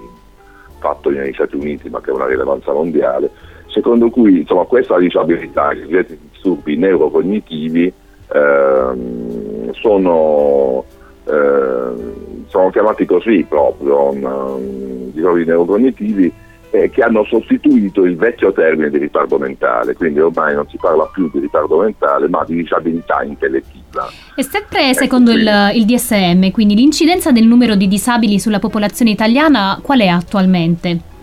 fatto 0.79 1.09
negli 1.09 1.33
Stati 1.33 1.55
Uniti 1.55 1.89
ma 1.89 2.01
che 2.01 2.11
ha 2.11 2.13
una 2.13 2.27
rilevanza 2.27 2.71
mondiale, 2.71 3.29
secondo 3.67 4.09
cui 4.09 4.39
insomma, 4.41 4.63
questa 4.63 4.97
disabilità, 4.97 5.71
i 5.73 5.81
cosiddetti 5.81 6.19
disturbi 6.31 6.77
neurocognitivi, 6.77 7.93
ehm, 8.33 9.71
sono, 9.73 10.83
ehm, 11.25 12.13
sono 12.47 12.69
chiamati 12.69 13.05
così 13.05 13.45
proprio, 13.47 14.09
um, 14.11 15.11
disturbi 15.11 15.45
neurocognitivi, 15.45 16.33
eh, 16.71 16.89
che 16.89 17.01
hanno 17.01 17.23
sostituito 17.25 18.03
il 18.03 18.15
vecchio 18.15 18.51
termine 18.51 18.89
di 18.89 18.97
ritardo 18.97 19.37
mentale, 19.37 19.95
quindi 19.95 20.19
ormai 20.19 20.55
non 20.55 20.67
si 20.67 20.77
parla 20.77 21.05
più 21.05 21.29
di 21.31 21.39
ritardo 21.39 21.79
mentale 21.79 22.27
ma 22.27 22.43
di 22.45 22.55
disabilità 22.55 23.23
intellettiva. 23.23 24.07
E 24.35 24.43
sempre 24.43 24.93
secondo 24.93 25.31
il, 25.31 25.71
il 25.73 25.85
DSM, 25.85 26.51
quindi 26.51 26.75
l'incidenza 26.75 27.31
del 27.31 27.45
numero 27.45 27.75
di 27.75 27.87
disabili 27.87 28.39
sulla 28.39 28.59
popolazione 28.59 29.11
italiana 29.11 29.79
qual 29.81 29.99
è 29.99 30.07
attualmente? 30.07 31.15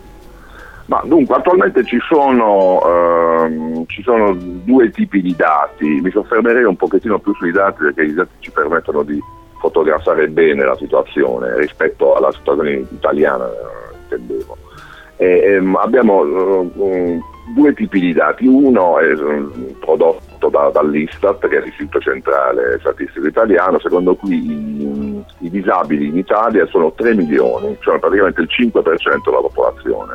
Ma 0.87 1.01
dunque, 1.05 1.37
attualmente 1.37 1.83
ci 1.85 1.99
sono, 2.07 2.83
ehm, 2.85 3.87
ci 3.87 4.03
sono 4.03 4.35
due 4.35 4.91
tipi 4.91 5.23
di 5.23 5.35
dati, 5.35 5.87
mi 6.03 6.11
soffermerei 6.11 6.65
un 6.65 6.77
pochettino 6.77 7.19
più 7.19 7.35
sui 7.35 7.53
dati 7.53 7.85
perché 7.85 8.03
i 8.03 8.13
dati 8.13 8.33
ci 8.41 8.51
permettono 8.51 9.03
di 9.03 9.19
fotografare 9.59 10.29
bene 10.29 10.63
la 10.63 10.77
situazione 10.77 11.57
rispetto 11.57 12.15
alla 12.15 12.31
situazione 12.33 12.85
italiana, 12.91 13.47
eh, 13.47 13.97
intendevo. 14.03 14.59
E, 15.17 15.27
ehm, 15.27 15.77
abbiamo 15.77 16.21
um, 16.21 17.21
due 17.55 17.75
tipi 17.75 18.01
di 18.01 18.13
dati, 18.13 18.47
uno 18.47 18.99
è 18.99 19.13
um, 19.13 19.77
prodotto 19.79 20.49
da, 20.49 20.71
dall'Istat, 20.73 21.47
che 21.47 21.59
è 21.59 21.63
l'Istituto 21.63 22.01
Centrale 22.01 22.79
Statistico 22.81 23.27
Italiano, 23.27 23.79
secondo 23.79 24.15
cui 24.15 24.35
i, 24.35 25.25
i 25.41 25.51
disabili 25.51 26.09
in 26.09 26.19
Italia 26.19 26.67
sono 26.67 26.93
3 26.93 27.15
milioni, 27.15 27.77
cioè 27.81 27.99
praticamente 27.99 28.41
il 28.41 28.49
5% 28.51 28.83
della 28.83 29.41
popolazione, 29.41 30.15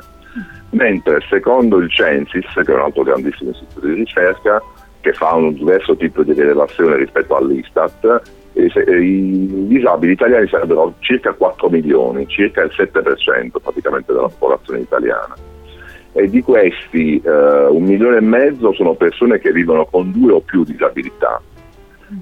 mentre 0.72 1.22
secondo 1.30 1.78
il 1.78 1.90
Censis, 1.90 2.46
che 2.54 2.72
è 2.72 2.76
un 2.76 2.82
altro 2.82 3.04
grandissimo 3.04 3.52
istituto 3.52 3.88
di 3.88 3.94
ricerca, 3.94 4.62
che 5.02 5.14
fa 5.14 5.34
un 5.34 5.54
diverso 5.54 5.96
tipo 5.96 6.24
di 6.24 6.34
rilevazione 6.34 6.98
rispetto 6.98 7.36
all'Istat, 7.36 8.22
i 8.66 9.68
disabili 9.68 10.14
italiani 10.14 10.48
sarebbero 10.48 10.96
circa 11.00 11.34
4 11.34 11.70
milioni, 11.70 12.28
circa 12.28 12.62
il 12.64 12.72
7% 12.76 13.60
praticamente 13.62 14.14
della 14.14 14.28
popolazione 14.28 14.80
italiana. 14.80 15.36
E 16.12 16.30
di 16.30 16.42
questi 16.42 17.22
eh, 17.24 17.30
un 17.30 17.84
milione 17.84 18.18
e 18.18 18.22
mezzo 18.22 18.74
sono 18.74 18.96
persone 18.96 19.40
che 19.40 19.52
vivono 19.52 19.86
con 19.86 20.12
due 20.12 20.34
o 20.34 20.40
più 20.42 20.64
disabilità. 20.64 21.42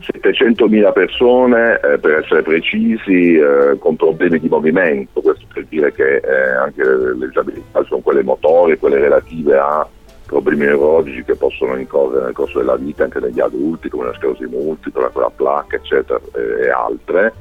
700.000 0.01 0.91
persone, 0.91 1.79
eh, 1.79 1.97
per 1.97 2.23
essere 2.23 2.41
precisi, 2.41 3.35
eh, 3.35 3.77
con 3.79 3.95
problemi 3.95 4.39
di 4.39 4.49
movimento, 4.49 5.21
questo 5.21 5.45
per 5.53 5.65
dire 5.69 5.93
che 5.93 6.17
eh, 6.17 6.49
anche 6.61 6.83
le 6.83 7.27
disabilità 7.27 7.83
sono 7.85 8.01
quelle 8.01 8.23
motorie, 8.23 8.77
quelle 8.77 8.99
relative 8.99 9.57
a 9.57 9.87
problemi 10.27 10.65
neurologici 10.65 11.23
che 11.23 11.35
possono 11.35 11.75
incorrere 11.75 12.25
nel 12.25 12.33
corso 12.33 12.59
della 12.59 12.75
vita 12.75 13.05
anche 13.05 13.19
negli 13.19 13.39
adulti, 13.39 13.89
come 13.89 14.05
la 14.05 14.13
sclerosi 14.13 14.45
multipla, 14.45 15.09
la 15.13 15.31
placca, 15.35 15.77
eccetera, 15.77 16.19
e 16.33 16.69
altre. 16.69 17.33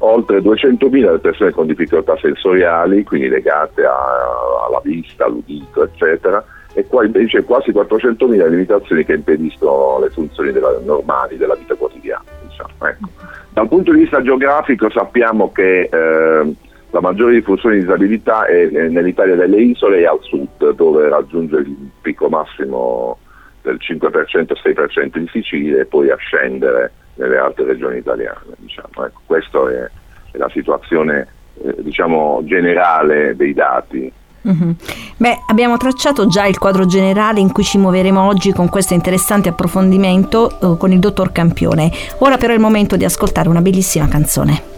Oltre 0.00 0.38
200.000 0.38 1.10
le 1.10 1.18
persone 1.18 1.50
con 1.50 1.66
difficoltà 1.66 2.16
sensoriali, 2.18 3.02
quindi 3.02 3.28
legate 3.28 3.82
a, 3.84 3.96
alla 4.68 4.80
vista, 4.84 5.24
all'udito, 5.24 5.82
eccetera, 5.82 6.44
e 6.74 6.86
qua 6.86 7.04
invece 7.04 7.42
quasi 7.42 7.72
400.000 7.72 8.28
le 8.28 8.50
limitazioni 8.50 9.04
che 9.04 9.14
impediscono 9.14 9.98
le 9.98 10.10
funzioni 10.10 10.52
della, 10.52 10.78
normali 10.84 11.36
della 11.36 11.56
vita 11.56 11.74
quotidiana. 11.74 12.22
Diciamo. 12.46 12.68
Ecco. 12.86 13.08
Dal 13.52 13.66
punto 13.66 13.90
di 13.90 14.00
vista 14.00 14.22
geografico 14.22 14.88
sappiamo 14.90 15.50
che 15.50 15.88
eh, 15.90 16.54
la 16.90 17.00
maggiore 17.00 17.34
diffusione 17.34 17.76
di 17.76 17.82
disabilità 17.82 18.46
è 18.46 18.66
nell'Italia 18.66 19.34
delle 19.34 19.60
isole 19.60 20.00
e 20.00 20.06
al 20.06 20.20
sud, 20.22 20.74
dove 20.74 21.08
raggiunge 21.08 21.56
il 21.56 21.76
picco 22.00 22.28
massimo 22.28 23.18
del 23.62 23.78
5%-6% 23.80 25.18
di 25.18 25.28
Sicilia 25.30 25.80
e 25.80 25.84
poi 25.84 26.10
a 26.10 26.16
scendere 26.16 26.92
nelle 27.14 27.36
altre 27.36 27.64
regioni 27.64 27.98
italiane. 27.98 28.40
Diciamo. 28.56 29.04
Ecco, 29.04 29.20
questa 29.26 29.58
è, 29.70 29.90
è, 30.32 30.38
la 30.38 30.48
situazione 30.50 31.28
eh, 31.62 31.74
diciamo, 31.80 32.40
generale 32.44 33.36
dei 33.36 33.52
dati. 33.52 34.10
Mm-hmm. 34.48 34.70
Beh, 35.18 35.42
abbiamo 35.48 35.76
tracciato 35.76 36.26
già 36.26 36.46
il 36.46 36.58
quadro 36.58 36.86
generale 36.86 37.40
in 37.40 37.52
cui 37.52 37.64
ci 37.64 37.76
muoveremo 37.76 38.24
oggi 38.24 38.52
con 38.52 38.70
questo 38.70 38.94
interessante 38.94 39.50
approfondimento 39.50 40.48
eh, 40.48 40.78
con 40.78 40.90
il 40.90 41.00
dottor 41.00 41.32
Campione. 41.32 41.90
Ora 42.20 42.38
però 42.38 42.52
è 42.52 42.56
il 42.56 42.62
momento 42.62 42.96
di 42.96 43.04
ascoltare 43.04 43.50
una 43.50 43.60
bellissima 43.60 44.08
canzone. 44.08 44.77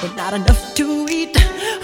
but 0.00 0.14
not 0.16 0.34
enough 0.34 0.74
to 0.74 1.06
eat. 1.10 1.36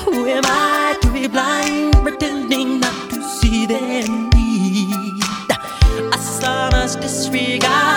Who 0.05 0.27
am 0.27 0.44
I 0.46 0.96
to 1.03 1.12
be 1.12 1.27
blind, 1.27 1.94
pretending 2.03 2.81
not 2.81 3.11
to 3.11 3.22
see 3.22 3.66
their 3.66 4.07
need? 4.07 5.22
A 6.12 6.18
son's 6.18 6.96
disregard, 6.96 7.93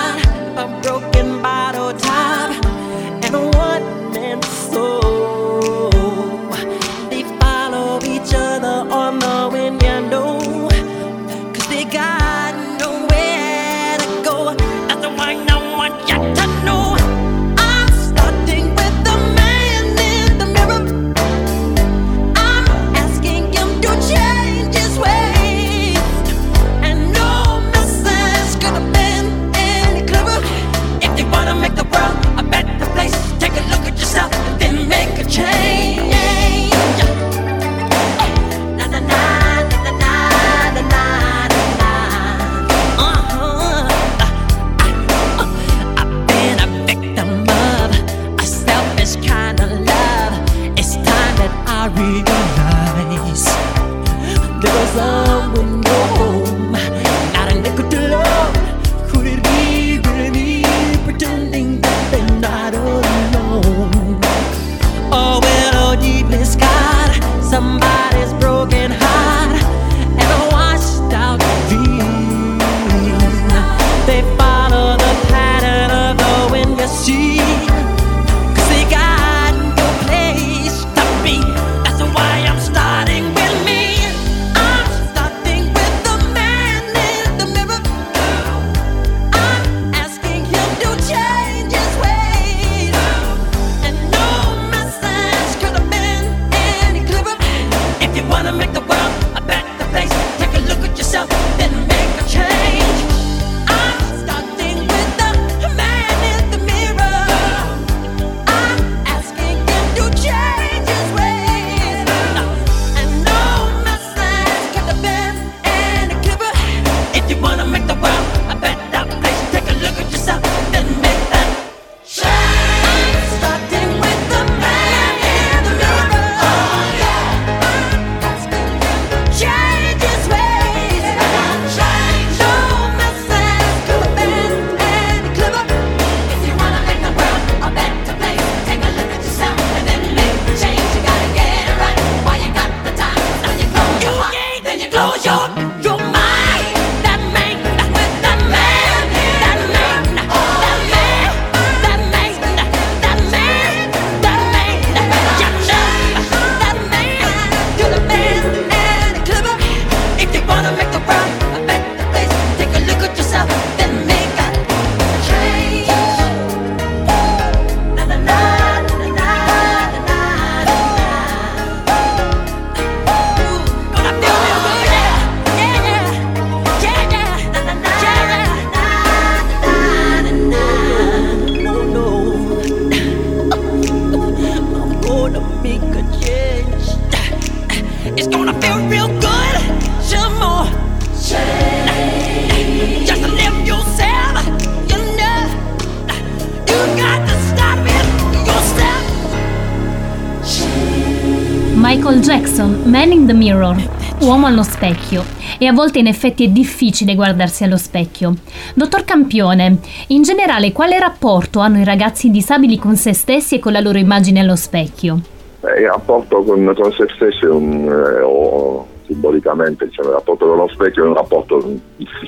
Michael 201.98 202.20
Jackson, 202.20 202.84
Man 202.86 203.12
in 203.12 203.26
the 203.26 203.34
Mirror, 203.34 203.76
uomo 204.22 204.46
allo 204.46 204.62
specchio. 204.62 205.24
E 205.58 205.66
a 205.66 205.74
volte 205.74 205.98
in 205.98 206.06
effetti 206.06 206.46
è 206.46 206.48
difficile 206.48 207.16
guardarsi 207.16 207.64
allo 207.64 207.76
specchio. 207.76 208.36
Dottor 208.76 209.04
Campione, 209.04 209.80
in 210.10 210.22
generale 210.22 210.72
quale 210.72 211.00
rapporto 211.00 211.60
hanno 211.60 211.80
i 211.80 211.84
ragazzi 211.84 212.30
disabili 212.30 212.78
con 212.78 212.96
se 212.98 213.14
stessi 213.14 213.56
e 213.56 213.60
con 213.60 213.72
la 213.72 213.80
loro 213.80 213.98
immagine 213.98 214.42
allo 214.42 214.56
specchio? 214.56 215.20
Eh, 215.62 215.82
il 215.82 215.88
rapporto 215.88 216.44
con, 216.44 216.72
con 216.80 216.92
se 216.94 217.08
stessi 217.16 217.46
un, 217.46 217.88
eh, 217.90 218.22
o 218.22 218.86
simbolicamente 219.08 219.88
diciamo, 219.88 220.10
il 220.10 220.14
rapporto 220.14 220.46
con 220.46 220.58
lo 220.58 220.68
specchio 220.68 221.04
è 221.04 221.08
un 221.08 221.16
rapporto 221.16 221.80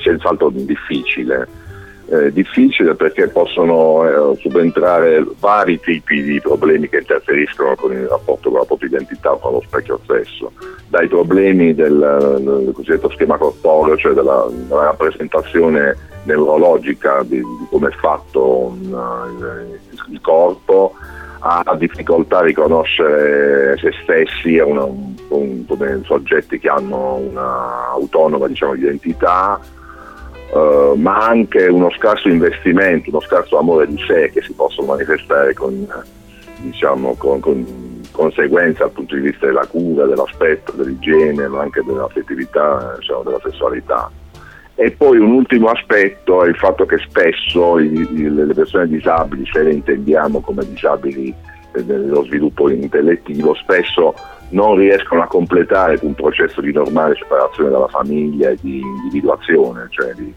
senz'altro 0.02 0.50
difficile 0.52 1.46
eh, 2.10 2.32
difficile 2.32 2.94
perché 2.96 3.28
possono 3.28 4.32
eh, 4.32 4.36
subentrare 4.38 5.24
vari 5.38 5.78
tipi 5.78 6.22
di 6.22 6.40
problemi 6.40 6.88
che 6.88 6.98
interferiscono 6.98 7.76
con 7.76 7.92
il 7.92 8.06
rapporto 8.06 8.50
con 8.50 8.58
la 8.58 8.64
propria 8.64 8.88
identità, 8.88 9.30
con 9.40 9.52
lo 9.52 9.62
specchio 9.64 10.00
stesso, 10.02 10.50
dai 10.88 11.06
problemi 11.06 11.72
del, 11.72 12.36
del 12.40 12.72
cosiddetto 12.74 13.10
schema 13.10 13.36
corporeo, 13.36 13.96
cioè 13.96 14.12
della, 14.12 14.44
della 14.50 14.84
rappresentazione 14.84 15.96
neurologica 16.24 17.22
di, 17.22 17.36
di 17.36 17.66
come 17.70 17.88
è 17.88 17.92
fatto 17.92 18.74
una, 18.82 19.26
il, 19.30 19.78
il, 20.10 20.20
corpo, 20.20 20.94
a 21.38 21.74
difficoltà 21.78 22.38
a 22.38 22.42
riconoscere 22.42 23.78
se 23.78 23.92
stessi 24.02 24.58
una, 24.58 24.82
un, 24.82 25.14
un, 25.28 25.64
come 25.64 26.00
soggetti 26.04 26.58
che 26.58 26.68
hanno 26.68 27.14
una 27.14 27.90
autonoma 27.92 28.46
diciamo, 28.46 28.74
identità, 28.74 29.58
Uh, 30.52 30.94
ma 30.96 31.28
anche 31.28 31.66
uno 31.66 31.90
scarso 31.90 32.28
investimento, 32.28 33.10
uno 33.10 33.20
scarso 33.20 33.56
amore 33.56 33.86
di 33.86 34.02
sé 34.04 34.30
che 34.32 34.42
si 34.42 34.52
possono 34.52 34.88
manifestare 34.88 35.54
con, 35.54 35.86
diciamo, 36.56 37.14
con, 37.14 37.38
con 37.38 38.00
conseguenze 38.10 38.80
dal 38.80 38.90
punto 38.90 39.14
di 39.14 39.20
vista 39.20 39.46
della 39.46 39.66
cura, 39.66 40.06
dell'aspetto, 40.06 40.72
dell'igiene, 40.72 41.46
ma 41.46 41.60
anche 41.60 41.82
dell'affettività, 41.84 42.96
diciamo, 42.98 43.22
della 43.22 43.40
sessualità. 43.44 44.10
E 44.74 44.90
poi 44.90 45.18
un 45.18 45.32
ultimo 45.32 45.68
aspetto 45.68 46.42
è 46.42 46.48
il 46.48 46.56
fatto 46.56 46.84
che 46.84 46.98
spesso 46.98 47.78
i, 47.78 48.08
i, 48.12 48.34
le 48.34 48.54
persone 48.54 48.88
disabili, 48.88 49.48
se 49.52 49.62
le 49.62 49.72
intendiamo 49.72 50.40
come 50.40 50.66
disabili 50.66 51.32
dello 51.72 52.24
sviluppo 52.24 52.70
intellettivo, 52.70 53.54
spesso 53.54 54.14
non 54.50 54.76
riescono 54.76 55.22
a 55.22 55.26
completare 55.26 55.98
un 56.02 56.14
processo 56.14 56.60
di 56.60 56.72
normale 56.72 57.16
separazione 57.16 57.70
dalla 57.70 57.88
famiglia 57.88 58.50
e 58.50 58.56
di 58.60 58.80
individuazione, 58.80 59.86
cioè 59.90 60.12
di, 60.14 60.32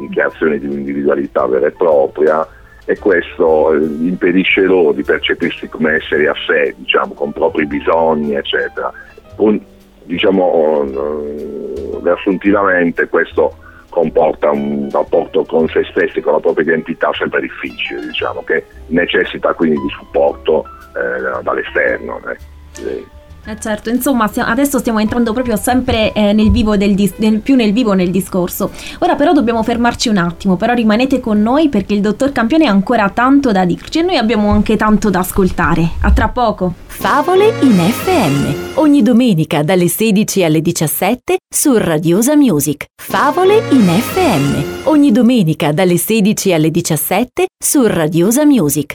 di 0.00 0.08
creazione 0.10 0.58
di 0.58 0.66
un'individualità 0.66 1.46
vera 1.46 1.66
e 1.66 1.72
propria 1.72 2.46
e 2.84 2.98
questo 2.98 3.74
eh, 3.74 3.78
impedisce 3.78 4.62
loro 4.62 4.92
di 4.92 5.02
percepirsi 5.02 5.68
come 5.68 5.96
esseri 5.96 6.26
a 6.26 6.34
sé, 6.46 6.74
diciamo, 6.78 7.12
con 7.12 7.32
propri 7.32 7.66
bisogni, 7.66 8.34
eccetera. 8.34 8.90
Un, 9.36 9.60
diciamo, 10.04 10.84
eh, 10.86 11.98
riassuntivamente 12.02 13.08
questo 13.08 13.56
comporta 13.98 14.52
un 14.52 14.88
rapporto 14.92 15.44
con 15.44 15.68
se 15.68 15.82
stessi, 15.90 16.20
con 16.20 16.34
la 16.34 16.38
propria 16.38 16.66
identità 16.66 17.10
sempre 17.14 17.40
difficile, 17.40 18.06
diciamo, 18.06 18.44
che 18.44 18.64
necessita 18.86 19.52
quindi 19.54 19.80
di 19.80 19.88
supporto 19.90 20.64
eh, 20.94 21.42
dall'esterno. 21.42 22.20
Eh. 22.30 23.17
Eh 23.44 23.58
certo, 23.58 23.88
insomma, 23.88 24.30
adesso 24.34 24.78
stiamo 24.78 24.98
entrando 24.98 25.32
proprio 25.32 25.56
sempre 25.56 26.12
eh, 26.12 26.32
nel 26.32 26.50
vivo 26.50 26.76
del 26.76 26.94
dis- 26.94 27.14
nel, 27.16 27.40
più 27.40 27.54
nel 27.54 27.72
vivo 27.72 27.94
nel 27.94 28.10
discorso. 28.10 28.70
Ora 28.98 29.14
però 29.14 29.32
dobbiamo 29.32 29.62
fermarci 29.62 30.08
un 30.08 30.18
attimo, 30.18 30.56
però 30.56 30.74
rimanete 30.74 31.18
con 31.20 31.40
noi 31.40 31.68
perché 31.68 31.94
il 31.94 32.00
dottor 32.00 32.32
Campione 32.32 32.66
ha 32.66 32.70
ancora 32.70 33.08
tanto 33.08 33.50
da 33.50 33.64
dirci 33.64 34.00
e 34.00 34.02
noi 34.02 34.16
abbiamo 34.16 34.50
anche 34.50 34.76
tanto 34.76 35.08
da 35.08 35.20
ascoltare. 35.20 35.88
A 36.02 36.10
tra 36.12 36.28
poco. 36.28 36.74
Favole 36.86 37.54
in 37.60 37.78
FM, 37.78 38.74
ogni 38.74 39.02
domenica 39.02 39.62
dalle 39.62 39.88
16 39.88 40.42
alle 40.42 40.60
17 40.60 41.36
su 41.48 41.76
Radiosa 41.76 42.34
Music. 42.34 42.86
Favole 43.00 43.62
in 43.70 43.86
FM, 43.86 44.88
ogni 44.88 45.12
domenica 45.12 45.72
dalle 45.72 45.96
16 45.96 46.52
alle 46.52 46.70
17 46.70 47.46
su 47.56 47.86
Radiosa 47.86 48.44
Music. 48.44 48.94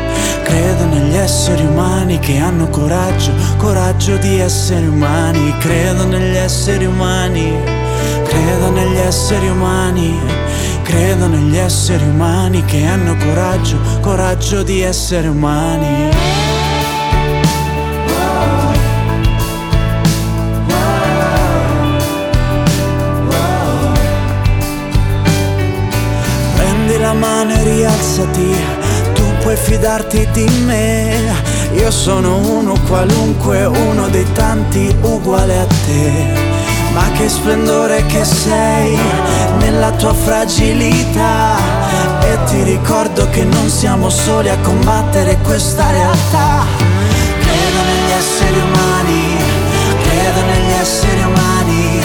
Credo 0.51 0.85
negli 0.85 1.15
esseri 1.15 1.65
umani 1.65 2.19
che 2.19 2.37
hanno 2.37 2.67
coraggio, 2.67 3.31
coraggio 3.55 4.17
di 4.17 4.37
essere 4.37 4.85
umani. 4.85 5.55
Credo 5.59 6.05
negli 6.05 6.35
esseri 6.35 6.85
umani, 6.85 7.57
credo 8.25 8.69
negli 8.71 8.97
esseri 8.97 9.47
umani. 9.47 10.19
Credo 10.83 11.27
negli 11.27 11.55
esseri 11.55 12.03
umani 12.03 12.65
che 12.65 12.85
hanno 12.85 13.15
coraggio, 13.15 13.77
coraggio 14.01 14.61
di 14.61 14.81
essere 14.81 15.29
umani. 15.29 16.09
La 26.99 27.13
mano 27.13 27.51
e 27.51 27.63
rialzati 27.63 28.80
puoi 29.51 29.57
fidarti 29.57 30.27
di 30.31 30.47
me. 30.65 31.33
Io 31.73 31.91
sono 31.91 32.37
uno 32.37 32.73
qualunque, 32.87 33.65
uno 33.65 34.07
dei 34.07 34.25
tanti 34.31 34.95
uguale 35.01 35.59
a 35.59 35.65
te. 35.65 36.49
Ma 36.93 37.11
che 37.17 37.27
splendore 37.27 38.05
che 38.05 38.23
sei 38.23 38.97
nella 39.59 39.91
tua 39.91 40.13
fragilità. 40.13 41.57
E 42.21 42.37
ti 42.45 42.63
ricordo 42.63 43.29
che 43.29 43.43
non 43.43 43.69
siamo 43.69 44.09
soli 44.09 44.47
a 44.47 44.57
combattere 44.59 45.37
questa 45.43 45.89
realtà. 45.91 46.65
Credo 47.41 47.81
negli 47.83 48.11
esseri 48.11 48.59
umani, 48.59 49.35
credo 50.03 50.41
negli 50.45 50.71
esseri 50.79 51.23
umani, 51.23 51.99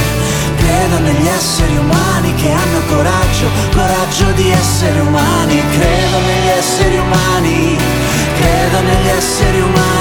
credo 0.56 0.98
negli 0.98 1.28
esseri 1.28 1.76
umani 1.76 2.34
che 2.34 2.50
hanno 2.50 2.80
coraggio, 2.88 3.46
coraggio 3.72 4.32
di 4.34 4.50
essere 4.50 4.98
umani, 5.00 5.45
credo 9.26 9.66
negli 9.66 9.95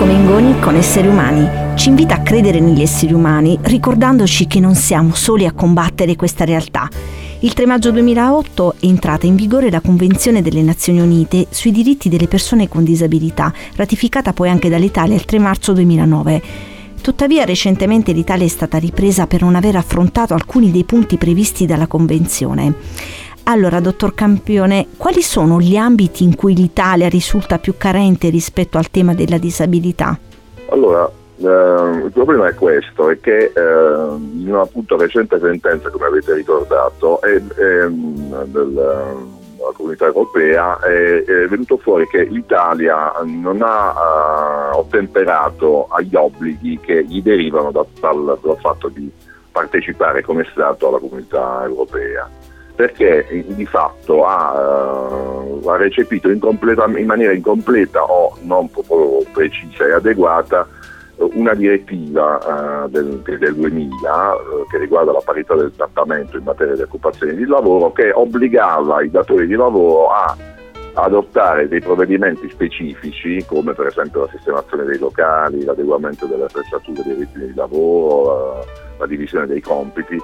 Marco 0.00 0.16
Mengoni 0.16 0.58
con 0.60 0.76
Esseri 0.76 1.08
Umani 1.08 1.76
ci 1.76 1.90
invita 1.90 2.14
a 2.14 2.22
credere 2.22 2.58
negli 2.58 2.80
esseri 2.80 3.12
umani 3.12 3.58
ricordandoci 3.60 4.46
che 4.46 4.58
non 4.58 4.74
siamo 4.74 5.14
soli 5.14 5.44
a 5.44 5.52
combattere 5.52 6.16
questa 6.16 6.46
realtà. 6.46 6.88
Il 7.40 7.52
3 7.52 7.66
maggio 7.66 7.90
2008 7.90 8.76
è 8.80 8.86
entrata 8.86 9.26
in 9.26 9.34
vigore 9.34 9.70
la 9.70 9.82
Convenzione 9.82 10.40
delle 10.40 10.62
Nazioni 10.62 11.00
Unite 11.00 11.48
sui 11.50 11.70
diritti 11.70 12.08
delle 12.08 12.28
persone 12.28 12.66
con 12.66 12.82
disabilità, 12.82 13.52
ratificata 13.76 14.32
poi 14.32 14.48
anche 14.48 14.70
dall'Italia 14.70 15.16
il 15.16 15.26
3 15.26 15.38
marzo 15.38 15.74
2009. 15.74 16.42
Tuttavia 17.02 17.44
recentemente 17.44 18.12
l'Italia 18.12 18.46
è 18.46 18.48
stata 18.48 18.78
ripresa 18.78 19.26
per 19.26 19.42
non 19.42 19.54
aver 19.54 19.76
affrontato 19.76 20.32
alcuni 20.32 20.70
dei 20.70 20.84
punti 20.84 21.18
previsti 21.18 21.66
dalla 21.66 21.86
Convenzione. 21.86 22.74
Allora, 23.50 23.80
dottor 23.80 24.14
Campione, 24.14 24.86
quali 24.96 25.22
sono 25.22 25.58
gli 25.58 25.74
ambiti 25.74 26.22
in 26.22 26.36
cui 26.36 26.54
l'Italia 26.54 27.08
risulta 27.08 27.58
più 27.58 27.74
carente 27.76 28.28
rispetto 28.28 28.78
al 28.78 28.92
tema 28.92 29.12
della 29.12 29.38
disabilità? 29.38 30.16
Allora, 30.70 31.18
Uh, 31.40 32.04
il 32.04 32.10
problema 32.12 32.48
è 32.48 32.54
questo, 32.54 33.08
è 33.08 33.18
che 33.18 33.50
uh, 33.56 34.14
in 34.38 34.44
una 34.48 34.60
appunto 34.60 34.98
recente 34.98 35.38
sentenza, 35.40 35.88
come 35.88 36.04
avete 36.04 36.34
ricordato, 36.34 37.18
è, 37.22 37.36
è, 37.36 37.88
della 37.88 39.14
comunità 39.72 40.04
europea 40.04 40.78
è, 40.80 41.24
è, 41.24 41.48
venuto 41.48 41.78
fuori 41.78 42.06
che 42.08 42.24
l'Italia 42.24 43.10
non 43.24 43.62
ha 43.62 44.74
uh, 44.74 44.76
ottemperato 44.80 45.86
agli 45.88 46.14
obblighi 46.14 46.78
che 46.78 47.06
gli 47.06 47.22
derivano 47.22 47.70
da, 47.70 47.86
dal, 47.98 48.38
dal 48.42 48.58
fatto 48.60 48.88
di 48.88 49.10
partecipare 49.50 50.22
come 50.22 50.46
Stato 50.52 50.88
alla 50.88 50.98
comunità 50.98 51.62
europea 51.64 52.28
perché 52.80 53.44
di 53.46 53.66
fatto 53.66 54.24
ha, 54.24 54.52
uh, 54.54 55.68
ha 55.68 55.76
recepito 55.76 56.30
in, 56.30 56.40
in, 56.96 57.06
maniera 57.06 57.34
incompleta 57.34 58.02
o 58.02 58.38
non 58.44 58.70
proprio 58.70 59.22
precisa 59.34 59.86
e 59.86 59.92
adeguata 59.92 60.66
una 61.16 61.52
direttiva 61.52 62.84
uh, 62.84 62.88
del, 62.88 63.18
del, 63.18 63.54
2000 63.54 64.32
uh, 64.32 64.66
che 64.70 64.78
riguarda 64.78 65.12
la 65.12 65.20
parità 65.22 65.54
del 65.56 65.72
trattamento 65.76 66.38
in 66.38 66.44
materia 66.44 66.74
di 66.74 66.80
occupazione 66.80 67.34
di 67.34 67.44
lavoro 67.44 67.92
che 67.92 68.12
obbligava 68.12 69.02
i 69.02 69.10
datori 69.10 69.46
di 69.46 69.56
lavoro 69.56 70.08
a 70.08 70.34
adottare 70.94 71.68
dei 71.68 71.80
provvedimenti 71.80 72.48
specifici 72.48 73.44
come 73.46 73.74
per 73.74 73.88
esempio 73.88 74.22
la 74.22 74.30
sistemazione 74.32 74.84
dei 74.84 74.98
locali, 74.98 75.64
l'adeguamento 75.64 76.24
delle 76.24 76.44
attrezzature 76.44 77.02
dei 77.04 77.14
ritmi 77.14 77.46
di 77.48 77.54
lavoro, 77.54 78.64
la 78.98 79.06
divisione 79.06 79.46
dei 79.46 79.60
compiti 79.60 80.18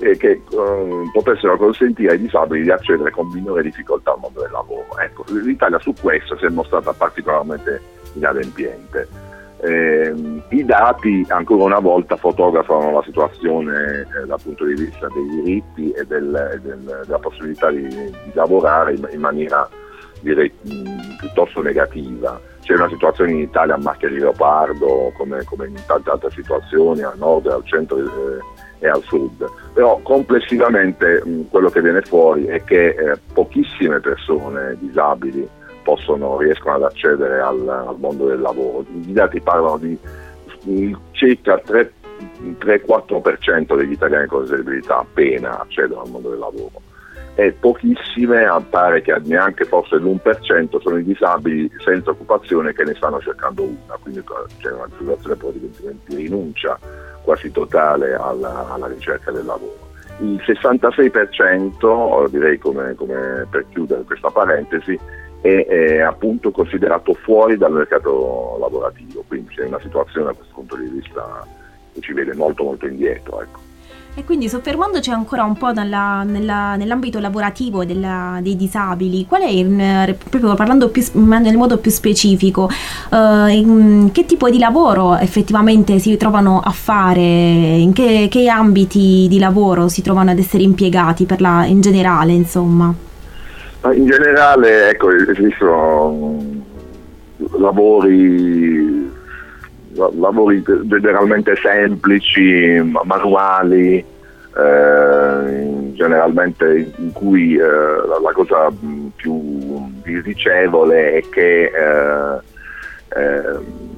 e 0.00 0.16
che 0.16 0.42
um, 0.52 1.10
potessero 1.12 1.56
consentire 1.58 2.12
ai 2.12 2.18
disabili 2.18 2.62
di 2.62 2.70
accedere 2.70 3.10
con 3.10 3.30
minore 3.32 3.62
difficoltà 3.62 4.12
al 4.12 4.18
mondo 4.20 4.40
del 4.40 4.50
lavoro. 4.50 4.98
Ecco, 4.98 5.24
L'Italia 5.28 5.78
su 5.78 5.92
questo 6.00 6.36
si 6.38 6.46
è 6.46 6.48
mostrata 6.48 6.92
particolarmente 6.92 7.80
inadempiente. 8.14 9.28
Eh, 9.62 10.14
I 10.48 10.64
dati 10.64 11.24
ancora 11.28 11.64
una 11.64 11.80
volta 11.80 12.16
fotografano 12.16 12.92
la 12.92 13.02
situazione 13.04 14.06
eh, 14.22 14.26
dal 14.26 14.40
punto 14.42 14.64
di 14.64 14.72
vista 14.72 15.06
dei 15.12 15.28
diritti 15.28 15.90
e 15.90 16.06
del, 16.06 16.60
del, 16.62 17.02
della 17.04 17.18
possibilità 17.18 17.70
di, 17.70 17.86
di 17.86 18.32
lavorare 18.32 18.94
in, 18.94 19.06
in, 19.12 19.20
maniera 19.20 19.68
direi 20.20 20.50
mh, 20.62 21.16
piuttosto 21.18 21.60
negativa. 21.60 22.40
C'è 22.62 22.72
una 22.72 22.88
situazione 22.88 23.32
in 23.32 23.40
Italia 23.40 23.74
a 23.74 23.78
macchia 23.78 24.08
di 24.08 24.18
leopardo, 24.18 25.12
come, 25.18 25.44
come 25.44 25.66
in 25.66 25.74
tante 25.86 26.08
altre 26.08 26.30
situazioni, 26.30 27.02
al 27.02 27.18
nord 27.18 27.46
e 27.46 27.52
al 27.52 27.64
centro 27.64 27.98
eh, 27.98 28.38
e 28.80 28.88
al 28.88 29.04
sud. 29.04 29.48
Però 29.72 30.00
complessivamente 30.02 31.22
mh, 31.24 31.48
quello 31.48 31.70
che 31.70 31.80
viene 31.80 32.02
fuori 32.02 32.46
è 32.46 32.64
che 32.64 32.88
eh, 32.88 33.16
pochissime 33.32 34.00
persone 34.00 34.76
disabili 34.80 35.48
possono, 35.82 36.36
riescono 36.38 36.74
ad 36.74 36.82
accedere 36.82 37.40
al, 37.40 37.66
al 37.68 37.96
mondo 37.98 38.26
del 38.26 38.40
lavoro. 38.40 38.84
I 38.90 39.12
dati 39.12 39.40
parlano 39.40 39.78
di 39.78 39.96
circa 41.12 41.62
3-4% 41.64 43.76
degli 43.76 43.92
italiani 43.92 44.26
con 44.26 44.42
disabilità 44.42 44.98
appena 44.98 45.60
accedono 45.60 46.02
al 46.02 46.10
mondo 46.10 46.30
del 46.30 46.38
lavoro 46.38 46.88
e 47.40 47.52
pochissime, 47.52 48.46
pare 48.68 49.02
che 49.02 49.16
neanche 49.24 49.64
forse 49.64 49.96
l'1% 49.96 50.80
sono 50.80 50.98
i 50.98 51.04
disabili 51.04 51.70
senza 51.82 52.10
occupazione 52.10 52.74
che 52.74 52.84
ne 52.84 52.94
stanno 52.94 53.18
cercando 53.20 53.62
una, 53.62 53.96
quindi 54.02 54.22
c'è 54.58 54.70
una 54.72 54.88
situazione 54.98 55.36
di 56.04 56.16
rinuncia 56.16 56.78
quasi 57.22 57.50
totale 57.50 58.14
alla, 58.14 58.68
alla 58.70 58.86
ricerca 58.86 59.30
del 59.30 59.44
lavoro. 59.44 59.88
Il 60.20 60.40
66%, 60.44 62.28
direi 62.28 62.58
come, 62.58 62.94
come 62.94 63.46
per 63.50 63.66
chiudere 63.70 64.02
questa 64.02 64.30
parentesi, 64.30 64.98
è, 65.40 65.66
è, 65.66 66.00
appunto 66.00 66.50
considerato 66.50 67.14
fuori 67.14 67.56
dal 67.56 67.72
mercato 67.72 68.56
lavorativo, 68.60 69.24
quindi 69.26 69.54
c'è 69.54 69.64
una 69.64 69.80
situazione 69.80 70.26
da 70.26 70.32
questo 70.34 70.52
punto 70.54 70.76
di 70.76 70.88
vista 70.88 71.46
che 71.94 72.00
ci 72.00 72.12
vede 72.12 72.34
molto 72.34 72.64
molto 72.64 72.86
indietro. 72.86 73.40
Ecco. 73.40 73.69
E 74.14 74.24
quindi 74.24 74.48
soffermandoci 74.48 75.10
ancora 75.10 75.44
un 75.44 75.56
po' 75.56 75.72
nella, 75.72 76.24
nella, 76.24 76.74
nell'ambito 76.74 77.20
lavorativo 77.20 77.84
della, 77.84 78.40
dei 78.42 78.56
disabili, 78.56 79.24
qual 79.24 79.42
è, 79.42 79.48
in, 79.48 80.14
proprio 80.28 80.54
parlando 80.54 80.88
più, 80.88 81.02
nel 81.12 81.56
modo 81.56 81.78
più 81.78 81.92
specifico, 81.92 82.68
uh, 83.10 83.46
in, 83.46 84.10
che 84.12 84.26
tipo 84.26 84.50
di 84.50 84.58
lavoro 84.58 85.16
effettivamente 85.16 86.00
si 86.00 86.16
trovano 86.16 86.60
a 86.62 86.70
fare, 86.70 87.20
in 87.20 87.92
che, 87.92 88.26
che 88.28 88.48
ambiti 88.48 89.26
di 89.28 89.38
lavoro 89.38 89.88
si 89.88 90.02
trovano 90.02 90.30
ad 90.32 90.38
essere 90.38 90.64
impiegati 90.64 91.26
la, 91.38 91.64
in 91.64 91.80
generale, 91.80 92.32
insomma? 92.32 92.92
In 93.94 94.06
generale, 94.06 94.90
ecco, 94.90 95.08
esistono 95.10 96.58
lavori, 97.58 98.79
lavori 100.14 100.62
generalmente 100.62 101.54
semplici, 101.56 102.80
manuali, 103.04 104.04
eh, 104.56 105.92
generalmente 105.92 106.92
in 106.96 107.12
cui 107.12 107.54
eh, 107.54 107.60
la, 107.60 108.32
cosa 108.32 108.70
più 109.14 109.92
disdicevole 110.02 111.12
è 111.14 111.22
che 111.30 111.64
eh, 111.64 112.40
eh, 113.16 113.88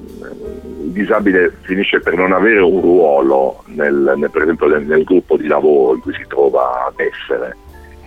il 0.83 0.91
disabile 0.91 1.53
finisce 1.61 1.99
per 1.99 2.15
non 2.15 2.33
avere 2.33 2.61
un 2.61 2.81
ruolo 2.81 3.63
nel, 3.67 4.13
nel, 4.15 4.29
per 4.29 4.43
esempio 4.43 4.67
nel, 4.67 4.83
nel 4.83 5.03
gruppo 5.03 5.37
di 5.37 5.47
lavoro 5.47 5.95
in 5.95 6.01
cui 6.01 6.13
si 6.13 6.25
trova 6.27 6.85
ad 6.85 6.99
essere 6.99 7.55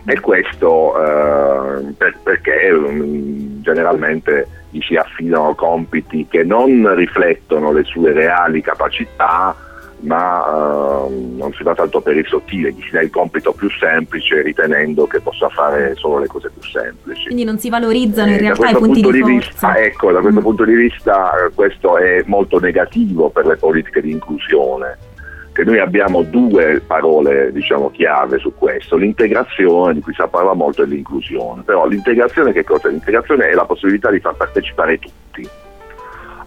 e 0.07 0.21
questo 0.21 0.95
eh, 1.03 1.93
per, 1.97 2.17
perché 2.23 2.71
um, 2.71 3.61
generalmente 3.61 4.47
gli 4.71 4.81
si 4.81 4.95
affidano 4.95 5.55
compiti 5.55 6.27
che 6.29 6.45
non 6.45 6.95
riflettono 6.95 7.73
le 7.73 7.83
sue 7.85 8.13
reali 8.13 8.63
capacità 8.63 9.55
ma 9.99 11.07
uh, 11.07 11.37
non 11.37 11.53
si 11.55 11.63
va 11.63 11.75
tanto 11.75 12.01
per 12.01 12.17
il 12.17 12.27
sottile, 12.27 12.71
gli 12.71 12.83
si 12.83 12.91
dà 12.91 13.01
il 13.01 13.11
compito 13.11 13.53
più 13.53 13.69
semplice 13.71 14.43
ritenendo 14.43 15.07
che 15.07 15.21
possa 15.21 15.49
fare 15.49 15.95
solo 15.97 16.19
le 16.19 16.27
cose 16.27 16.51
più 16.51 16.63
semplici. 16.69 17.25
Quindi 17.25 17.45
non 17.45 17.59
si 17.59 17.71
valorizzano 17.71 18.29
in 18.29 18.35
eh, 18.35 18.41
realtà 18.41 18.69
i 18.69 18.75
punti 18.75 19.01
di, 19.01 19.11
di 19.11 19.23
vista, 19.23 19.75
ecco, 19.77 20.13
da 20.13 20.21
questo 20.21 20.41
mm. 20.41 20.45
punto 20.45 20.65
di 20.65 20.75
vista 20.75 21.31
eh, 21.33 21.51
questo 21.55 21.97
è 21.97 22.23
molto 22.27 22.61
negativo 22.61 23.31
per 23.31 23.47
le 23.47 23.57
politiche 23.57 24.03
di 24.03 24.11
inclusione 24.11 25.15
che 25.57 25.65
noi 25.65 25.79
abbiamo 25.79 26.21
due 26.21 26.83
parole 26.87 27.51
diciamo, 27.51 27.91
chiave 27.91 28.37
su 28.37 28.53
questo, 28.55 28.97
l'integrazione 28.97 29.95
di 29.95 30.03
cui 30.03 30.13
si 30.13 30.23
parla 30.31 30.53
molto 30.53 30.83
e 30.83 30.87
l'inclusione, 30.87 31.63
però 31.63 31.87
l'integrazione 31.87 32.53
che 32.53 32.63
cosa? 32.63 32.89
L'integrazione 32.89 33.49
è 33.49 33.55
la 33.55 33.65
possibilità 33.65 34.11
di 34.11 34.21
far 34.21 34.35
partecipare 34.35 34.99
tutti, 34.99 35.49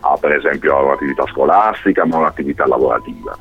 a, 0.01 0.16
per 0.22 0.34
esempio 0.34 0.78
a 0.78 0.84
un'attività 0.84 1.26
scolastica 1.26 2.05
ma 2.05 2.18
a 2.18 2.20
un'attività 2.20 2.68
lavorativa. 2.68 3.36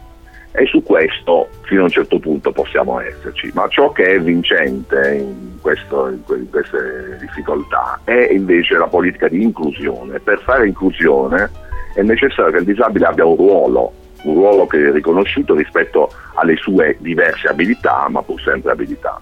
E 0.53 0.65
su 0.65 0.83
questo 0.83 1.49
fino 1.65 1.83
a 1.83 1.85
un 1.85 1.91
certo 1.91 2.19
punto 2.19 2.51
possiamo 2.51 2.99
esserci, 3.01 3.51
ma 3.53 3.69
ciò 3.69 3.93
che 3.93 4.15
è 4.15 4.21
vincente 4.23 5.17
in, 5.19 5.59
questo, 5.61 6.09
in 6.09 6.49
queste 6.49 7.19
difficoltà 7.21 8.01
è 8.05 8.29
invece 8.31 8.79
la 8.79 8.87
politica 8.87 9.29
di 9.29 9.43
inclusione. 9.43 10.19
Per 10.19 10.41
fare 10.41 10.67
inclusione 10.67 11.51
è 11.95 12.01
necessario 12.01 12.53
che 12.53 12.59
il 12.61 12.65
disabile 12.65 13.05
abbia 13.05 13.27
un 13.27 13.37
ruolo 13.37 13.93
un 14.23 14.35
ruolo 14.35 14.67
che 14.67 14.89
è 14.89 14.93
riconosciuto 14.93 15.55
rispetto 15.55 16.11
alle 16.35 16.57
sue 16.57 16.97
diverse 17.01 17.49
abilità, 17.49 18.07
ma 18.09 18.23
pur 18.23 18.41
sempre 18.41 18.73
abilità. 18.73 19.21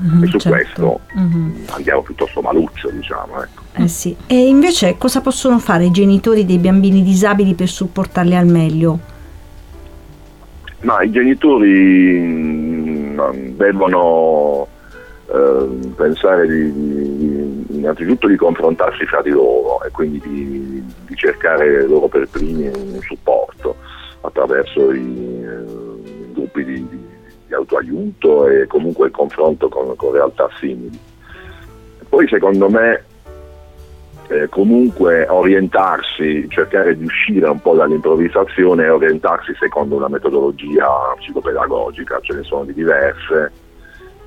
Mm-hmm, 0.00 0.22
e 0.22 0.26
su 0.28 0.38
certo. 0.38 0.56
questo 0.56 1.00
mm-hmm. 1.18 1.64
andiamo 1.70 2.02
piuttosto 2.02 2.40
maluzzo, 2.40 2.88
diciamo. 2.90 3.42
Ecco. 3.42 3.62
Eh 3.74 3.88
sì. 3.88 4.16
E 4.26 4.46
invece 4.48 4.96
cosa 4.96 5.20
possono 5.20 5.58
fare 5.58 5.84
i 5.84 5.90
genitori 5.90 6.46
dei 6.46 6.58
bambini 6.58 7.02
disabili 7.02 7.54
per 7.54 7.68
supportarli 7.68 8.34
al 8.34 8.46
meglio? 8.46 8.98
Ma 10.82 11.02
i 11.02 11.10
genitori 11.10 12.18
mm, 12.18 13.20
devono 13.56 14.66
eh, 15.26 15.68
pensare 15.94 16.48
di, 16.48 16.72
di, 16.72 17.66
innanzitutto 17.76 18.26
di 18.26 18.36
confrontarsi 18.36 19.04
fra 19.04 19.20
di 19.20 19.30
loro 19.30 19.82
e 19.84 19.90
quindi 19.90 20.20
di, 20.24 20.82
di 21.06 21.14
cercare 21.14 21.86
loro 21.86 22.08
per 22.08 22.26
primi 22.28 22.66
un 22.66 22.98
supporto 23.02 23.76
attraverso 24.22 24.92
i, 24.92 25.42
eh, 25.42 26.30
gruppi 26.32 26.64
di, 26.64 26.88
di, 26.88 27.06
di, 27.46 27.54
autoaiuto 27.54 28.46
e 28.48 28.66
comunque 28.66 29.06
il 29.06 29.12
confronto 29.12 29.68
con, 29.68 29.94
con 29.96 30.12
realtà 30.12 30.48
simili. 30.58 30.98
Poi 32.08 32.26
secondo 32.28 32.68
me 32.68 33.04
eh, 34.28 34.48
comunque 34.48 35.26
orientarsi, 35.28 36.46
cercare 36.48 36.96
di 36.96 37.04
uscire 37.04 37.48
un 37.48 37.60
po' 37.60 37.74
dall'improvvisazione 37.74 38.84
e 38.84 38.90
orientarsi 38.90 39.52
secondo 39.58 39.96
una 39.96 40.08
metodologia 40.08 40.86
psicopedagogica, 41.16 42.20
ce 42.20 42.34
ne 42.34 42.42
sono 42.44 42.64
di 42.64 42.72
diverse. 42.72 43.52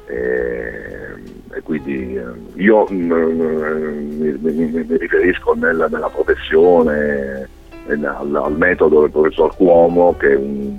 E, 0.05 1.13
e 1.53 1.61
quindi 1.61 2.15
eh, 2.15 2.23
io 2.55 2.85
mm, 2.91 3.11
mm, 3.13 4.19
mi, 4.19 4.37
mi, 4.37 4.83
mi, 4.85 4.97
riferisco 4.97 5.53
nel, 5.53 5.87
nella 5.89 6.09
professione 6.09 7.47
al, 7.88 8.36
al, 8.36 8.57
metodo 8.57 9.01
del 9.01 9.11
professor 9.11 9.55
Cuomo 9.55 10.15
che 10.17 10.31
è 10.31 10.36
un 10.36 10.77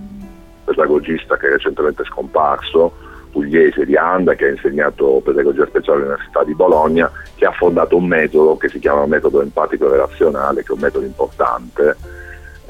pedagogista 0.65 1.37
che 1.37 1.49
è 1.49 1.51
recentemente 1.51 2.05
scomparso 2.05 2.93
pugliese 3.31 3.85
di 3.85 3.97
Anda 3.97 4.35
che 4.35 4.47
ha 4.47 4.51
insegnato 4.51 5.21
pedagogia 5.25 5.67
speciale 5.67 5.99
all'Università 5.99 6.45
di 6.45 6.55
Bologna 6.55 7.11
che 7.35 7.45
ha 7.45 7.53
fondato 7.53 7.97
un 7.97 8.07
metodo 8.07 8.57
che 8.57 8.69
si 8.69 8.79
chiama 8.79 9.07
metodo 9.07 9.43
empatico 9.43 9.89
relazionale 9.89 10.63
che 10.63 10.69
è 10.69 10.75
un 10.75 10.81
metodo 10.81 11.05
importante 11.05 11.97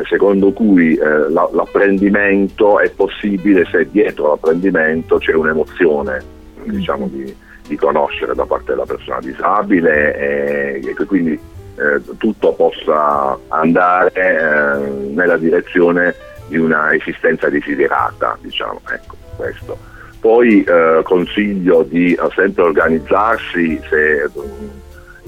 secondo 0.02 0.52
cui 0.52 0.96
eh, 0.96 1.30
la, 1.30 1.48
l'apprendimento 1.52 2.80
è 2.80 2.90
possibile 2.90 3.64
se 3.70 3.88
dietro 3.90 4.28
l'apprendimento 4.28 5.18
c'è 5.18 5.34
un'emozione 5.34 6.22
diciamo, 6.64 7.06
di, 7.06 7.32
di, 7.68 7.76
conoscere 7.76 8.34
da 8.34 8.44
parte 8.44 8.72
della 8.72 8.86
persona 8.86 9.20
disabile 9.20 10.16
e, 10.16 10.88
e 10.88 10.94
che 10.94 11.04
quindi 11.04 11.38
eh, 11.76 12.16
tutto 12.18 12.52
possa 12.52 13.38
andare 13.48 14.12
eh, 14.14 14.78
nella 15.12 15.36
direzione 15.36 16.14
di 16.48 16.58
una 16.58 16.94
esistenza 16.94 17.48
desiderata, 17.48 18.36
diciamo, 18.40 18.80
ecco, 18.90 19.16
questo. 19.36 19.76
Poi 20.20 20.62
eh, 20.62 21.00
consiglio 21.02 21.82
di 21.82 22.14
eh, 22.14 22.18
sempre 22.34 22.62
organizzarsi 22.62 23.80
se, 23.88 24.30
mm, 24.38 24.68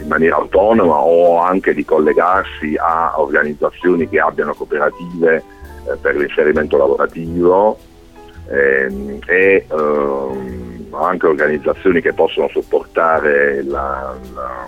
in 0.01 0.07
maniera 0.09 0.37
autonoma 0.37 0.99
o 0.99 1.39
anche 1.39 1.75
di 1.75 1.85
collegarsi 1.85 2.77
a 2.79 3.21
organizzazioni 3.21 4.09
che 4.09 4.21
abbiano 4.21 4.55
cooperative 4.55 5.37
eh, 5.89 5.97
per 6.01 6.17
l'inserimento 6.17 6.77
lavorativo 6.77 7.79
ehm, 8.49 9.19
e 9.27 9.67
ehm, 9.69 10.89
anche 10.93 11.27
organizzazioni 11.27 12.01
che 12.01 12.13
possono 12.13 12.49
supportare 12.49 13.63
la, 13.65 14.15
la, 14.35 14.67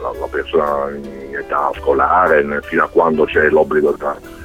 la, 0.00 0.26
persona 0.30 0.90
in 0.90 1.36
età 1.36 1.70
scolare 1.76 2.44
fino 2.62 2.84
a 2.84 2.88
quando 2.88 3.24
c'è 3.24 3.48
l'obbligo 3.48 3.96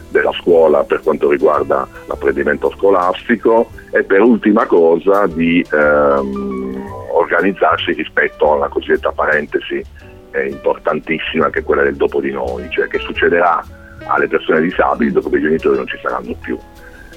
della, 0.10 0.32
scuola 0.34 0.84
per 0.84 1.02
quanto 1.02 1.30
riguarda 1.30 1.88
l'apprendimento 2.06 2.72
scolastico 2.76 3.70
e 3.92 4.04
per 4.04 4.22
ultima 4.22 4.66
cosa 4.66 5.26
di 5.28 5.66
ehm, 5.72 6.86
organizzarsi 7.12 7.94
rispetto 7.94 8.54
alla 8.54 8.68
cosiddetta 8.68 9.12
parentesi 9.12 9.84
eh, 10.32 10.48
importantissima 10.48 11.50
che 11.50 11.60
è 11.60 11.64
quella 11.64 11.84
del 11.84 11.96
dopo 11.96 12.20
di 12.20 12.32
noi, 12.32 12.70
cioè 12.70 12.88
che 12.88 13.00
succederà 13.00 13.64
alle 14.06 14.28
persone 14.28 14.62
disabili 14.62 15.12
dopo 15.12 15.30
che 15.30 15.38
i 15.38 15.42
genitori 15.42 15.78
non 15.78 15.88
ci 15.88 16.00
saranno 16.02 16.36
più. 16.42 16.58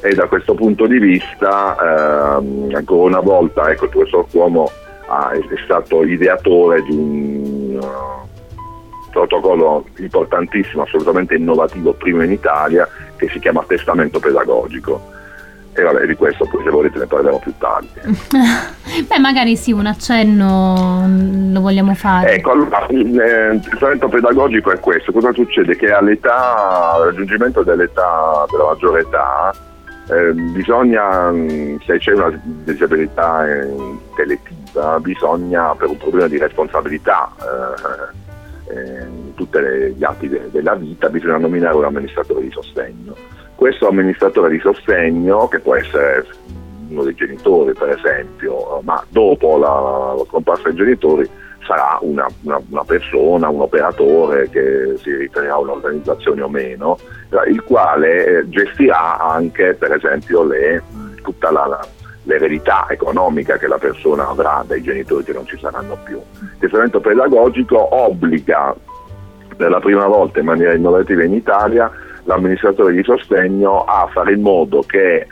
E 0.03 0.15
da 0.15 0.27
questo 0.27 0.55
punto 0.55 0.87
di 0.87 0.99
vista 0.99 2.37
ehm, 2.39 2.71
ancora 2.75 3.09
una 3.09 3.21
volta 3.21 3.71
ecco, 3.71 3.85
il 3.85 3.91
professor 3.91 4.27
Cuomo 4.31 4.71
ha, 5.09 5.31
è 5.31 5.41
stato 5.65 6.05
ideatore 6.05 6.83
di 6.83 6.95
un 6.95 7.36
protocollo 9.17 9.87
importantissimo, 9.97 10.83
assolutamente 10.83 11.35
innovativo, 11.35 11.95
primo 11.95 12.23
in 12.23 12.33
Italia, 12.33 12.87
che 13.17 13.29
si 13.31 13.39
chiama 13.39 13.65
testamento 13.67 14.19
pedagogico. 14.19 15.15
E 15.73 15.83
vabbè, 15.83 16.07
di 16.07 16.15
questo 16.15 16.47
poi 16.47 16.63
se 16.65 16.71
volete 16.71 16.99
ne 16.99 17.07
parleremo 17.07 17.39
più 17.39 17.53
tardi. 17.59 17.89
Beh, 19.07 19.19
magari 19.19 19.57
sì, 19.57 19.73
un 19.73 19.87
accenno 19.87 21.07
lo 21.53 21.61
vogliamo 21.61 21.95
fare. 21.95 22.35
Ecco, 22.35 22.53
allora, 22.53 22.87
eh, 22.87 23.55
il 23.55 23.61
testamento 23.69 24.09
pedagogico 24.09 24.71
è 24.71 24.81
questo. 24.81 25.13
Cosa 25.13 25.33
succede? 25.33 25.77
Che 25.77 25.93
all'età, 25.93 26.93
al 26.95 27.05
raggiungimento 27.07 27.63
dell'età, 27.63 28.47
della 28.51 28.65
maggiore 28.65 29.01
età, 29.01 29.53
eh, 30.09 30.33
bisogna, 30.33 31.31
mm, 31.31 31.77
se 31.85 31.99
c'è 31.99 32.13
una 32.13 32.41
disabilità 32.43 33.45
intellettiva, 33.47 34.99
bisogna 35.01 35.75
per 35.75 35.89
un 35.89 35.99
problema 35.99 36.29
di 36.29 36.39
responsabilità 36.39 37.31
eh, 37.39 38.25
eh, 38.69 39.35
tutti 39.35 39.59
gli 39.95 40.05
atti 40.05 40.29
de- 40.29 40.51
della 40.51 40.75
vita, 40.75 41.09
bisogna 41.09 41.39
nominare 41.39 41.77
un 41.77 41.85
amministratore 41.85 42.43
di 42.43 42.51
sostegno. 42.51 43.15
Questo 43.55 43.89
amministratore 43.89 44.51
di 44.51 44.61
sostegno, 44.61 45.49
che 45.49 45.61
può 45.61 45.75
essere 45.75 46.27
uno 46.89 47.03
dei 47.03 47.15
genitori 47.15 47.73
per 47.73 47.89
esempio, 47.91 48.81
ma 48.83 49.03
dopo 49.09 49.57
la, 49.57 50.15
la 50.17 50.25
scomparsa 50.27 50.69
dei 50.69 50.77
genitori, 50.77 51.29
sarà 51.67 51.99
una, 52.01 52.27
una, 52.43 52.61
una, 52.71 52.85
persona, 52.85 53.49
un 53.49 53.61
operatore 53.61 54.49
che 54.51 54.97
si 54.99 55.15
riferirà 55.15 55.55
a 55.55 55.59
un'organizzazione 55.59 56.43
o 56.43 56.49
meno, 56.49 56.99
il 57.49 57.63
quale 57.65 58.25
eh, 58.25 58.49
gestirà 58.49 59.19
anche 59.19 59.75
per 59.75 59.93
esempio 59.93 60.45
le, 60.45 60.83
tutta 61.23 61.51
la, 61.51 61.67
la, 61.67 61.87
l'eredità 62.27 62.87
economica 62.89 63.57
che 63.57 63.67
la 63.67 63.79
persona 63.79 64.29
avrà 64.29 64.65
dai 64.67 64.83
genitori 64.83 65.25
che 65.25 65.33
non 65.33 65.47
ci 65.47 65.59
saranno 65.59 65.97
più. 66.05 66.21
Il 66.41 66.57
testamento 66.59 67.01
pedagogico 67.01 67.95
obbliga 67.95 68.75
per 69.57 69.71
la 69.71 69.81
prima 69.81 70.07
volta 70.07 70.41
in 70.41 70.47
maniera 70.47 70.75
innovativa 70.75 71.25
in 71.25 71.33
Italia 71.33 71.91
l'amministratore 72.25 72.93
di 72.93 73.03
sostegno 73.05 73.85
a 73.85 74.09
fare 74.13 74.33
in 74.33 74.43
modo 74.43 74.83
che 74.83 75.21
eh, 75.21 75.27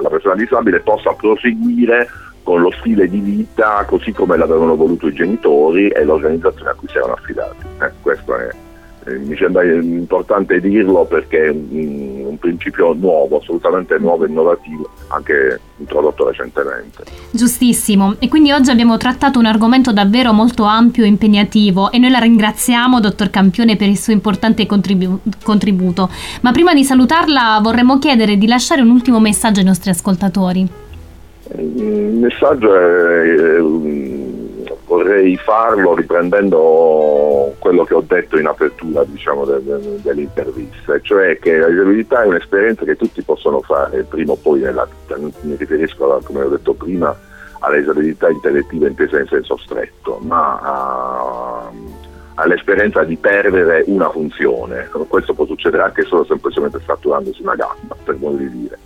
la 0.00 0.08
persona 0.08 0.36
disabile 0.36 0.80
possa 0.80 1.12
proseguire 1.12 2.08
con 2.44 2.60
lo 2.60 2.70
stile 2.72 3.08
di 3.08 3.20
vita 3.20 3.84
così 3.86 4.12
come 4.12 4.36
l'avevano 4.36 4.76
voluto 4.76 5.08
i 5.08 5.12
genitori 5.12 5.88
e 5.88 6.04
l'organizzazione 6.04 6.70
a 6.70 6.74
cui 6.74 6.88
si 6.88 6.96
erano 6.96 7.14
affidati. 7.14 7.66
Eh, 7.80 7.90
questo 8.00 8.36
è, 8.36 8.48
eh, 9.04 9.18
mi 9.18 9.36
sembra 9.36 9.64
importante 9.64 10.60
dirlo 10.60 11.04
perché 11.04 11.46
è 11.46 11.48
un, 11.48 12.24
un, 12.26 12.38
principio 12.38 12.92
nuovo, 12.92 13.38
assolutamente 13.38 13.98
nuovo 13.98 14.24
e 14.24 14.28
innovativo, 14.28 14.88
anche 15.08 15.58
introdotto 15.78 16.28
recentemente. 16.28 17.04
Giustissimo, 17.30 18.14
e 18.20 18.28
quindi 18.28 18.52
oggi 18.52 18.70
abbiamo 18.70 18.96
trattato 18.96 19.38
un 19.40 19.46
argomento 19.46 19.92
davvero 19.92 20.32
molto 20.32 20.64
ampio 20.64 21.02
e 21.02 21.08
impegnativo 21.08 21.90
e 21.90 21.98
noi 21.98 22.10
la 22.10 22.20
ringraziamo, 22.20 23.00
dottor 23.00 23.30
Campione, 23.30 23.76
per 23.76 23.88
il 23.88 23.98
suo 23.98 24.12
importante 24.12 24.66
contribu- 24.66 25.20
contributo. 25.42 26.08
Ma 26.42 26.52
prima 26.52 26.72
di 26.72 26.84
salutarla 26.84 27.58
vorremmo 27.60 27.98
chiedere 27.98 28.36
di 28.36 28.46
lasciare 28.46 28.82
un 28.82 28.90
ultimo 28.90 29.18
messaggio 29.18 29.58
ai 29.58 29.66
nostri 29.66 29.90
ascoltatori. 29.90 30.68
Il 31.56 32.18
messaggio 32.20 32.74
è, 32.74 33.58
vorrei 34.92 35.38
farlo 35.38 35.94
riprendendo 35.94 37.54
quello 37.58 37.84
che 37.84 37.94
ho 37.94 38.04
detto 38.06 38.38
in 38.38 38.46
apertura 38.46 39.04
diciamo, 39.04 39.46
de, 39.46 39.62
de, 39.64 40.02
dell'intervista, 40.02 41.00
cioè 41.00 41.38
che 41.38 41.56
la 41.56 41.68
disabilità 41.68 42.22
è 42.22 42.26
un'esperienza 42.26 42.84
che 42.84 42.96
tutti 42.96 43.22
possono 43.22 43.62
fare 43.62 44.02
prima 44.02 44.32
o 44.32 44.36
poi 44.36 44.60
nella 44.60 44.86
vita, 44.86 45.16
mi 45.16 45.56
riferisco, 45.56 46.20
come 46.24 46.42
ho 46.42 46.48
detto 46.48 46.74
prima, 46.74 47.16
alla 47.60 47.78
disabilità 47.78 48.28
intellettiva 48.28 48.86
intesa 48.86 49.18
in 49.18 49.26
senso 49.28 49.56
stretto, 49.56 50.18
ma 50.20 50.60
a, 50.60 51.70
all'esperienza 52.34 53.02
di 53.02 53.16
perdere 53.16 53.84
una 53.86 54.10
funzione. 54.10 54.88
Questo 55.08 55.32
può 55.32 55.46
succedere 55.46 55.84
anche 55.84 56.02
solo 56.02 56.24
semplicemente 56.24 56.78
fratturandosi 56.80 57.40
una 57.40 57.54
gamba, 57.54 57.96
per 58.04 58.16
modo 58.16 58.36
di 58.36 58.50
dire. 58.50 58.78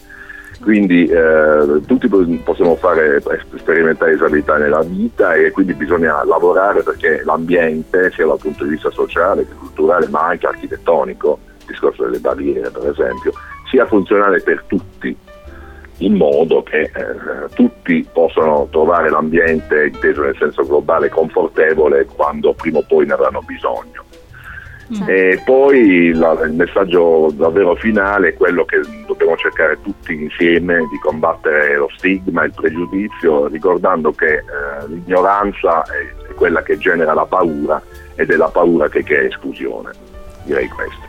Quindi 0.60 1.06
eh, 1.06 1.82
tutti 1.86 2.08
possiamo 2.42 2.76
fare, 2.76 3.22
sperimentare 3.56 4.12
disabilità 4.12 4.56
nella 4.56 4.82
vita 4.82 5.34
e 5.34 5.50
quindi 5.50 5.74
bisogna 5.74 6.24
lavorare 6.24 6.82
perché 6.82 7.22
l'ambiente, 7.24 8.10
sia 8.12 8.26
dal 8.26 8.38
punto 8.38 8.64
di 8.64 8.70
vista 8.70 8.90
sociale 8.90 9.46
che 9.46 9.54
culturale, 9.54 10.08
ma 10.08 10.28
anche 10.28 10.46
architettonico, 10.46 11.38
il 11.60 11.66
discorso 11.66 12.04
delle 12.04 12.18
barriere 12.18 12.70
per 12.70 12.88
esempio, 12.88 13.32
sia 13.70 13.86
funzionale 13.86 14.40
per 14.40 14.64
tutti, 14.66 15.14
in 15.98 16.14
modo 16.14 16.62
che 16.62 16.80
eh, 16.80 16.90
tutti 17.54 18.06
possano 18.10 18.68
trovare 18.70 19.10
l'ambiente 19.10 19.90
inteso 19.92 20.22
nel 20.22 20.36
senso 20.38 20.64
globale 20.64 21.10
confortevole 21.10 22.06
quando 22.06 22.54
prima 22.54 22.78
o 22.78 22.84
poi 22.86 23.06
ne 23.06 23.12
avranno 23.12 23.42
bisogno. 23.42 24.05
Certo. 24.88 25.10
E 25.10 25.42
poi 25.44 26.12
la, 26.12 26.38
il 26.44 26.52
messaggio 26.52 27.32
davvero 27.34 27.74
finale 27.74 28.28
è 28.28 28.34
quello 28.34 28.64
che 28.64 28.80
dobbiamo 29.06 29.36
cercare 29.36 29.78
tutti 29.82 30.14
insieme 30.14 30.78
di 30.90 30.98
combattere 31.02 31.76
lo 31.76 31.90
stigma, 31.96 32.44
il 32.44 32.52
pregiudizio, 32.54 33.48
ricordando 33.48 34.12
che 34.12 34.34
eh, 34.34 34.42
l'ignoranza 34.88 35.82
è, 35.82 36.30
è, 36.30 36.34
quella 36.34 36.62
che 36.62 36.78
genera 36.78 37.14
la 37.14 37.26
paura 37.26 37.82
ed 38.14 38.30
è 38.30 38.36
la 38.36 38.48
paura 38.48 38.88
che 38.88 39.02
crea 39.02 39.22
esclusione. 39.22 39.90
Direi 40.44 40.68
questo. 40.68 41.04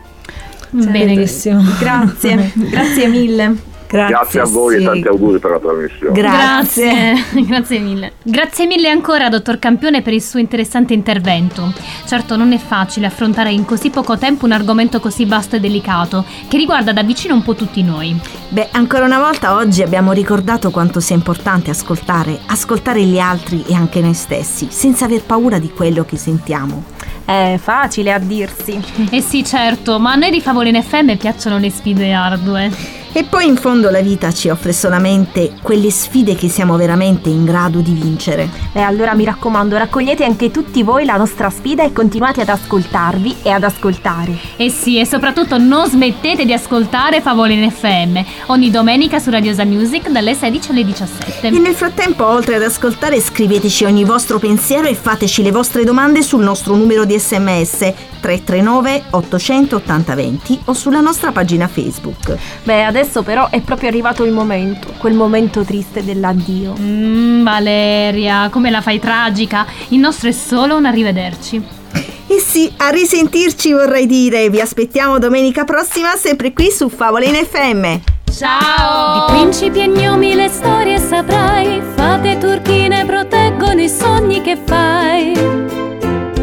Benissimo. 0.71 1.61
Grazie, 1.79 2.51
grazie 2.71 3.07
mille. 3.07 3.75
Grazie, 3.87 4.13
Grazie 4.13 4.39
a 4.41 4.45
voi 4.45 4.75
sì. 4.75 4.81
e 4.81 4.85
tanti 4.85 5.07
auguri 5.07 5.39
per 5.39 5.51
la 5.51 5.59
trasmissione. 5.59 6.19
Grazie. 6.19 7.13
Grazie 7.47 7.79
mille. 7.79 8.11
Grazie 8.21 8.65
mille 8.65 8.89
ancora, 8.89 9.29
dottor 9.29 9.59
Campione, 9.59 10.01
per 10.01 10.13
il 10.13 10.21
suo 10.21 10.39
interessante 10.39 10.93
intervento. 10.93 11.73
Certo, 12.05 12.35
non 12.35 12.51
è 12.51 12.57
facile 12.57 13.07
affrontare 13.07 13.51
in 13.51 13.65
così 13.65 13.89
poco 13.89 14.17
tempo 14.17 14.45
un 14.45 14.51
argomento 14.51 14.99
così 14.99 15.25
vasto 15.25 15.55
e 15.55 15.59
delicato, 15.59 16.25
che 16.47 16.57
riguarda 16.57 16.91
da 16.91 17.03
vicino 17.03 17.33
un 17.33 17.43
po' 17.43 17.55
tutti 17.55 17.81
noi. 17.81 18.19
Beh, 18.49 18.69
ancora 18.71 19.05
una 19.05 19.19
volta 19.19 19.55
oggi 19.55 19.81
abbiamo 19.81 20.11
ricordato 20.11 20.69
quanto 20.69 20.99
sia 20.99 21.15
importante 21.15 21.69
ascoltare, 21.69 22.39
ascoltare 22.47 23.01
gli 23.03 23.19
altri 23.19 23.63
e 23.67 23.73
anche 23.73 24.01
noi 24.01 24.13
stessi, 24.13 24.67
senza 24.69 25.05
aver 25.05 25.23
paura 25.23 25.59
di 25.59 25.71
quello 25.71 26.03
che 26.03 26.17
sentiamo. 26.17 26.83
È 27.23 27.59
facile 27.61 28.13
a 28.13 28.19
dirsi. 28.19 28.79
Eh 29.09 29.21
sì, 29.21 29.43
certo, 29.43 29.99
ma 29.99 30.13
a 30.13 30.15
noi 30.15 30.31
di 30.31 30.41
Favole 30.41 30.69
in 30.69 30.81
FM 30.81 31.15
piacciono 31.15 31.57
le 31.57 31.69
sfide 31.69 32.13
ardue. 32.13 32.71
E 33.13 33.23
poi 33.23 33.47
in 33.47 33.55
fondo 33.55 33.89
la 33.89 34.01
vita 34.01 34.31
ci 34.31 34.49
offre 34.49 34.73
solamente 34.73 35.53
quelle 35.61 35.89
sfide 35.89 36.35
che 36.35 36.49
siamo 36.49 36.77
veramente 36.77 37.29
in 37.29 37.45
grado 37.45 37.79
di 37.79 37.93
vincere. 37.93 38.49
E 38.73 38.79
allora 38.79 39.15
mi 39.15 39.23
raccomando, 39.23 39.77
raccogliete 39.77 40.23
anche 40.23 40.51
tutti 40.51 40.83
voi 40.83 41.05
la 41.05 41.17
nostra 41.17 41.49
sfida 41.49 41.83
e 41.83 41.91
continuate 41.91 42.41
ad 42.41 42.49
ascoltarvi 42.49 43.37
e 43.41 43.49
ad 43.49 43.63
ascoltare. 43.63 44.37
Eh 44.55 44.69
sì, 44.69 44.99
e 44.99 45.05
soprattutto 45.05 45.57
non 45.57 45.87
smettete 45.87 46.45
di 46.45 46.53
ascoltare 46.53 47.21
Favole 47.21 47.53
in 47.53 47.71
FM 47.71 48.19
ogni 48.47 48.69
domenica 48.69 49.17
su 49.19 49.31
Radiosa 49.31 49.63
Music 49.63 50.09
dalle 50.09 50.35
16 50.35 50.71
alle 50.71 50.85
17. 50.85 51.47
E 51.47 51.59
nel 51.59 51.73
frattempo, 51.73 52.25
oltre 52.25 52.55
ad 52.55 52.63
ascoltare, 52.63 53.19
scriveteci 53.19 53.85
ogni 53.85 54.03
vostro 54.03 54.37
pensiero 54.37 54.87
e 54.87 54.93
fateci 54.93 55.41
le 55.41 55.51
vostre 55.51 55.83
domande 55.83 56.21
sul 56.21 56.43
nostro 56.43 56.75
numero 56.75 57.05
di 57.05 57.17
sms 57.17 57.93
339 58.19 59.03
880 59.11 60.15
20 60.15 60.61
o 60.65 60.73
sulla 60.73 60.99
nostra 60.99 61.31
pagina 61.31 61.67
Facebook. 61.67 62.35
Beh, 62.63 62.83
adesso 62.83 62.96
però 63.23 63.49
è 63.49 63.61
proprio 63.61 63.89
arrivato 63.89 64.23
il 64.23 64.31
momento, 64.31 64.93
quel 64.97 65.13
momento 65.13 65.63
triste 65.63 66.03
dell'addio. 66.03 66.73
Mmm, 66.77 67.43
Valeria, 67.43 68.49
come 68.49 68.69
la 68.69 68.81
fai 68.81 68.99
tragica. 68.99 69.65
Il 69.89 69.99
nostro 69.99 70.29
è 70.29 70.31
solo 70.31 70.75
un 70.75 70.85
arrivederci. 70.85 71.75
E 72.29 72.41
sì, 72.41 72.69
a 72.75 72.89
risentirci 72.89 73.71
vorrei 73.71 74.05
dire. 74.05 74.49
Vi 74.49 74.59
aspettiamo 74.59 75.17
domenica 75.17 75.63
prossima 75.63 76.13
sempre 76.17 76.51
qui 76.51 76.69
su 76.71 76.89
Favole 76.89 77.25
in 77.25 77.35
FM. 77.35 78.15
Ciao! 78.37 79.27
Di 79.27 79.33
principi 79.33 79.79
e 79.79 79.87
gnomi 79.87 80.35
le 80.35 80.49
storie 80.49 80.99
saprai, 80.99 81.81
fate 81.95 82.37
turchine 82.37 83.05
proteggono 83.05 83.81
i 83.81 83.87
sogni 83.87 84.41
che 84.41 84.57
fai 84.63 85.31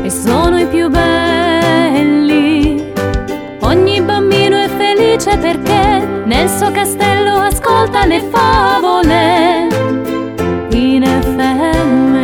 e 0.03 0.11
sono 0.11 0.59
i 0.59 0.67
più 0.67 0.89
belli. 0.89 2.93
Ogni 3.61 4.01
bambino 4.03 4.57
è 4.57 4.69
felice 4.69 5.37
perché 5.39 5.64
suo 6.65 6.73
castello 6.73 7.41
ascolta 7.41 8.07
le 8.07 8.21
favole 8.31 9.69
in 10.71 11.05
FM. 11.05 12.15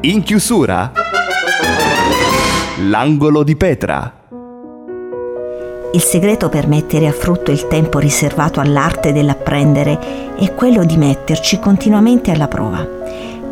In 0.00 0.22
chiusura, 0.24 0.90
l'angolo 2.88 3.44
di 3.44 3.54
Petra. 3.54 4.14
Il 5.92 6.00
segreto 6.00 6.48
per 6.48 6.66
mettere 6.66 7.06
a 7.06 7.12
frutto 7.12 7.52
il 7.52 7.68
tempo 7.68 8.00
riservato 8.00 8.58
all'arte 8.58 9.12
dell'apprendere 9.12 10.34
è 10.36 10.52
quello 10.54 10.84
di 10.84 10.96
metterci 10.96 11.60
continuamente 11.60 12.32
alla 12.32 12.48
prova. 12.48 12.98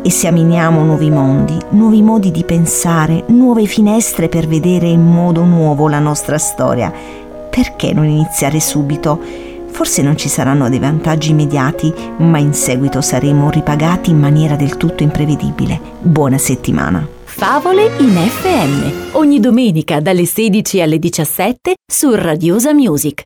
Esaminiamo 0.01 0.83
nuovi 0.83 1.09
mondi, 1.09 1.57
nuovi 1.69 2.01
modi 2.01 2.31
di 2.31 2.43
pensare, 2.43 3.23
nuove 3.27 3.65
finestre 3.65 4.27
per 4.27 4.47
vedere 4.47 4.87
in 4.87 5.05
modo 5.05 5.43
nuovo 5.43 5.87
la 5.87 5.99
nostra 5.99 6.37
storia. 6.37 6.91
Perché 7.59 7.91
non 7.91 8.05
iniziare 8.05 8.61
subito? 8.61 9.19
Forse 9.67 10.01
non 10.01 10.15
ci 10.15 10.29
saranno 10.29 10.69
dei 10.69 10.79
vantaggi 10.79 11.31
immediati, 11.31 11.93
ma 12.19 12.37
in 12.37 12.53
seguito 12.53 13.01
saremo 13.01 13.49
ripagati 13.49 14.11
in 14.11 14.17
maniera 14.17 14.55
del 14.55 14.77
tutto 14.77 15.03
imprevedibile. 15.03 15.77
Buona 15.99 16.37
settimana! 16.37 17.05
Favole 17.25 17.91
in 17.99 18.15
FM, 18.15 19.15
ogni 19.17 19.41
domenica 19.41 19.99
dalle 19.99 20.25
16 20.25 20.81
alle 20.81 20.99
17 20.99 21.73
su 21.85 22.13
Radiosa 22.15 22.73
Music. 22.73 23.23